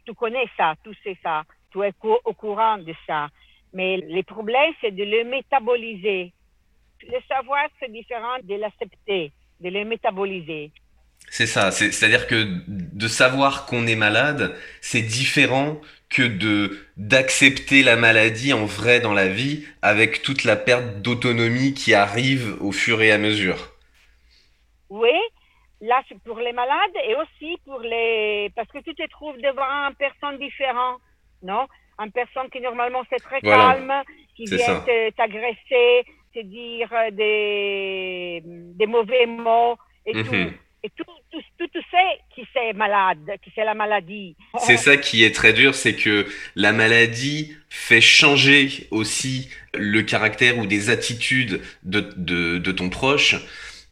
tu, 0.05 0.13
connais 0.13 0.45
ça, 0.55 0.75
tu 0.83 0.93
sais 1.03 1.17
ça, 1.23 1.43
tu 1.71 1.83
es 1.83 1.93
au 2.01 2.33
courant 2.33 2.77
de 2.77 2.93
ça. 3.07 3.29
Mais 3.73 3.97
le 3.97 4.21
problème, 4.23 4.73
c'est 4.81 4.91
de 4.91 5.03
le 5.03 5.23
métaboliser. 5.23 6.33
Le 7.03 7.19
savoir, 7.27 7.67
c'est 7.79 7.91
différent 7.91 8.37
de 8.43 8.55
l'accepter, 8.55 9.31
de 9.59 9.69
le 9.69 9.85
métaboliser. 9.85 10.71
C'est 11.33 11.47
ça, 11.47 11.71
c'est-à-dire 11.71 12.27
que 12.27 12.43
de 12.67 13.07
savoir 13.07 13.65
qu'on 13.65 13.87
est 13.87 13.95
malade, 13.95 14.53
c'est 14.81 15.01
différent 15.01 15.79
que 16.09 16.23
de 16.23 16.77
d'accepter 16.97 17.83
la 17.83 17.95
maladie 17.95 18.51
en 18.51 18.65
vrai 18.65 18.99
dans 18.99 19.13
la 19.13 19.29
vie 19.29 19.65
avec 19.81 20.23
toute 20.23 20.43
la 20.43 20.57
perte 20.57 20.97
d'autonomie 21.01 21.73
qui 21.73 21.93
arrive 21.93 22.57
au 22.59 22.73
fur 22.73 23.01
et 23.01 23.13
à 23.13 23.17
mesure. 23.17 23.69
Oui, 24.89 25.17
là 25.79 26.03
c'est 26.09 26.19
pour 26.19 26.37
les 26.37 26.51
malades 26.51 26.97
et 27.07 27.15
aussi 27.15 27.57
pour 27.63 27.79
les 27.79 28.51
parce 28.53 28.67
que 28.67 28.79
tu 28.79 28.93
te 28.93 29.07
trouves 29.07 29.37
devant 29.37 29.71
une 29.87 29.95
personne 29.95 30.37
différente, 30.37 30.99
non? 31.43 31.65
Une 31.97 32.11
personne 32.11 32.49
qui 32.49 32.59
normalement 32.59 33.03
c'est 33.09 33.23
très 33.23 33.39
calme, 33.39 33.93
qui 34.35 34.43
vient 34.47 34.83
t'agresser, 35.15 36.03
te 36.35 36.41
dire 36.41 36.89
des, 37.13 38.41
des 38.43 38.85
mauvais 38.85 39.25
mots 39.27 39.77
et 40.05 40.13
mhm. 40.13 40.25
tout 40.25 40.57
et 40.83 40.89
tout, 40.89 41.03
tout, 41.31 41.41
tout, 41.57 41.67
tout 41.67 41.81
sait 41.91 42.21
qui 42.33 42.47
c'est 42.53 42.73
malade, 42.73 43.19
qui 43.43 43.51
c'est 43.53 43.63
la 43.63 43.73
maladie. 43.73 44.35
C'est 44.59 44.77
ça 44.77 44.97
qui 44.97 45.23
est 45.23 45.33
très 45.33 45.53
dur, 45.53 45.75
c'est 45.75 45.95
que 45.95 46.25
la 46.55 46.71
maladie 46.71 47.55
fait 47.69 48.01
changer 48.01 48.87
aussi 48.91 49.49
le 49.73 50.01
caractère 50.01 50.57
ou 50.57 50.65
des 50.65 50.89
attitudes 50.89 51.61
de, 51.83 52.01
de, 52.17 52.57
de 52.57 52.71
ton 52.71 52.89
proche. 52.89 53.35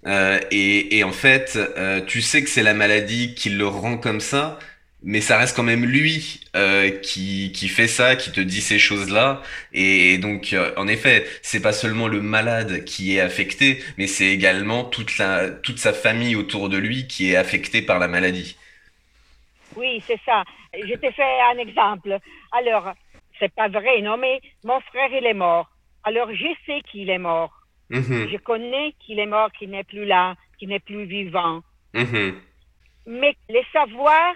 Euh, 0.08 0.40
et, 0.50 0.98
et, 0.98 1.04
en 1.04 1.12
fait, 1.12 1.58
euh, 1.58 2.02
tu 2.02 2.22
sais 2.22 2.42
que 2.42 2.50
c'est 2.50 2.64
la 2.64 2.74
maladie 2.74 3.36
qui 3.36 3.50
le 3.50 3.68
rend 3.68 3.98
comme 3.98 4.22
ça, 4.22 4.58
mais 5.02 5.22
ça 5.22 5.38
reste 5.38 5.56
quand 5.56 5.64
même 5.64 5.86
lui 5.86 6.42
euh, 6.56 6.90
qui, 6.90 7.52
qui 7.54 7.70
fait 7.70 7.88
ça, 7.88 8.16
qui 8.16 8.32
te 8.32 8.42
dit 8.42 8.62
ces 8.62 8.80
choses-là. 8.80 9.42
Et, 9.72 10.18
donc, 10.18 10.52
euh, 10.52 10.74
en 10.76 10.88
effet, 10.88 11.26
c'est 11.42 11.62
pas 11.62 11.72
seulement 11.72 12.08
le 12.08 12.22
malade 12.22 12.84
qui 12.84 13.16
est 13.16 13.22
affecté, 13.22 13.82
mais 13.98 14.08
c'est 14.08 14.28
également 14.28 14.84
toute, 14.84 15.18
la, 15.18 15.50
toute 15.50 15.80
sa 15.80 15.94
famille 15.94 16.36
autour 16.36 16.68
de 16.70 16.78
lui 16.78 17.08
qui 17.08 17.32
est 17.32 17.38
affectée 17.38 17.82
par 17.82 18.00
la 18.00 18.08
maladie. 18.08 18.58
Oui, 19.76 20.04
c'est 20.06 20.20
ça. 20.26 20.44
Je 20.74 20.94
t'ai 20.96 21.12
fait 21.12 21.42
un 21.54 21.58
exemple. 21.60 22.18
Alors, 22.52 22.92
c'est 23.40 23.54
pas 23.54 23.70
vrai, 23.70 24.02
non, 24.02 24.18
mais 24.18 24.42
mon 24.66 24.82
frère, 24.82 25.10
il 25.14 25.26
est 25.26 25.34
mort. 25.34 25.70
Alors, 26.04 26.30
je 26.34 26.48
sais 26.66 26.82
qu'il 26.92 27.10
est 27.10 27.18
mort. 27.18 27.54
Mhm. 27.90 28.30
Je 28.32 28.38
connais 28.38 28.94
qu'il 29.00 29.20
est 29.20 29.26
mort, 29.26 29.52
qu'il 29.54 29.70
n'est 29.70 29.84
plus 29.84 30.06
là, 30.06 30.36
qu'il 30.58 30.70
n'est 30.70 30.80
plus 30.80 31.06
vivant. 31.06 31.62
Mhm. 31.94 32.36
Mais 33.08 33.36
les 33.48 33.66
savoirs 33.72 34.36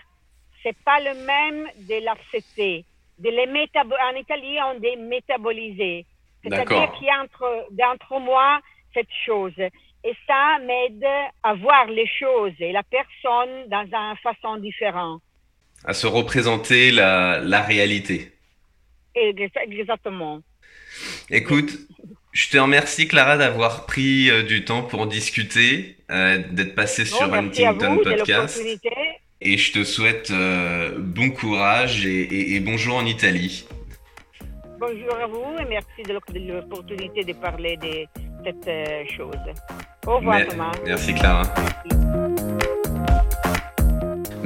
c'est 0.63 0.77
pas 0.83 0.99
le 0.99 1.13
même 1.25 1.67
de 1.77 2.03
l'accepter. 2.03 2.85
De 3.19 3.29
les 3.29 3.45
en 3.45 4.15
Italie, 4.15 4.57
on 4.65 4.79
dit 4.79 4.97
métaboliser. 4.97 6.05
C'est-à-dire 6.43 6.91
qu'il 6.93 7.07
y 7.07 7.09
a 7.09 7.21
entre, 7.21 7.67
entre 7.91 8.19
moi 8.19 8.59
cette 8.93 9.11
chose. 9.25 9.53
Et 10.05 10.13
ça 10.27 10.57
m'aide 10.65 11.05
à 11.43 11.53
voir 11.53 11.85
les 11.85 12.07
choses 12.07 12.53
et 12.59 12.71
la 12.71 12.83
personne 12.83 13.67
dans 13.67 13.85
une 13.85 14.17
façon 14.17 14.57
différente. 14.57 15.21
À 15.85 15.93
se 15.93 16.07
représenter 16.07 16.91
la, 16.91 17.39
la 17.39 17.61
réalité. 17.61 18.31
Exactement. 19.15 20.41
Écoute, 21.29 21.71
je 22.33 22.49
te 22.49 22.57
remercie 22.57 23.07
Clara 23.07 23.37
d'avoir 23.37 23.85
pris 23.85 24.29
euh, 24.29 24.43
du 24.43 24.65
temps 24.65 24.83
pour 24.83 25.07
discuter, 25.07 25.97
euh, 26.09 26.39
d'être 26.49 26.75
passée 26.75 27.05
sur 27.05 27.31
Huntington 27.33 27.97
Podcast. 28.03 28.59
Et 29.45 29.57
je 29.57 29.73
te 29.73 29.83
souhaite 29.83 30.31
euh, 30.31 30.97
bon 30.97 31.29
courage 31.29 32.05
et, 32.05 32.59
bonjour 32.61 32.95
en 32.95 33.05
Italie. 33.05 33.67
Bonjour 34.79 35.15
à 35.21 35.27
vous 35.27 35.57
et 35.59 35.65
merci 35.65 36.01
de 36.07 36.53
l'opportunité 36.53 37.25
de 37.25 37.33
parler 37.33 37.75
de 37.75 38.05
cette 38.45 38.67
euh, 38.67 39.03
chose. 39.17 39.35
Au 40.07 40.15
revoir 40.15 40.47
Thomas. 40.47 40.71
Merci 40.85 41.13
Clara. 41.13 41.43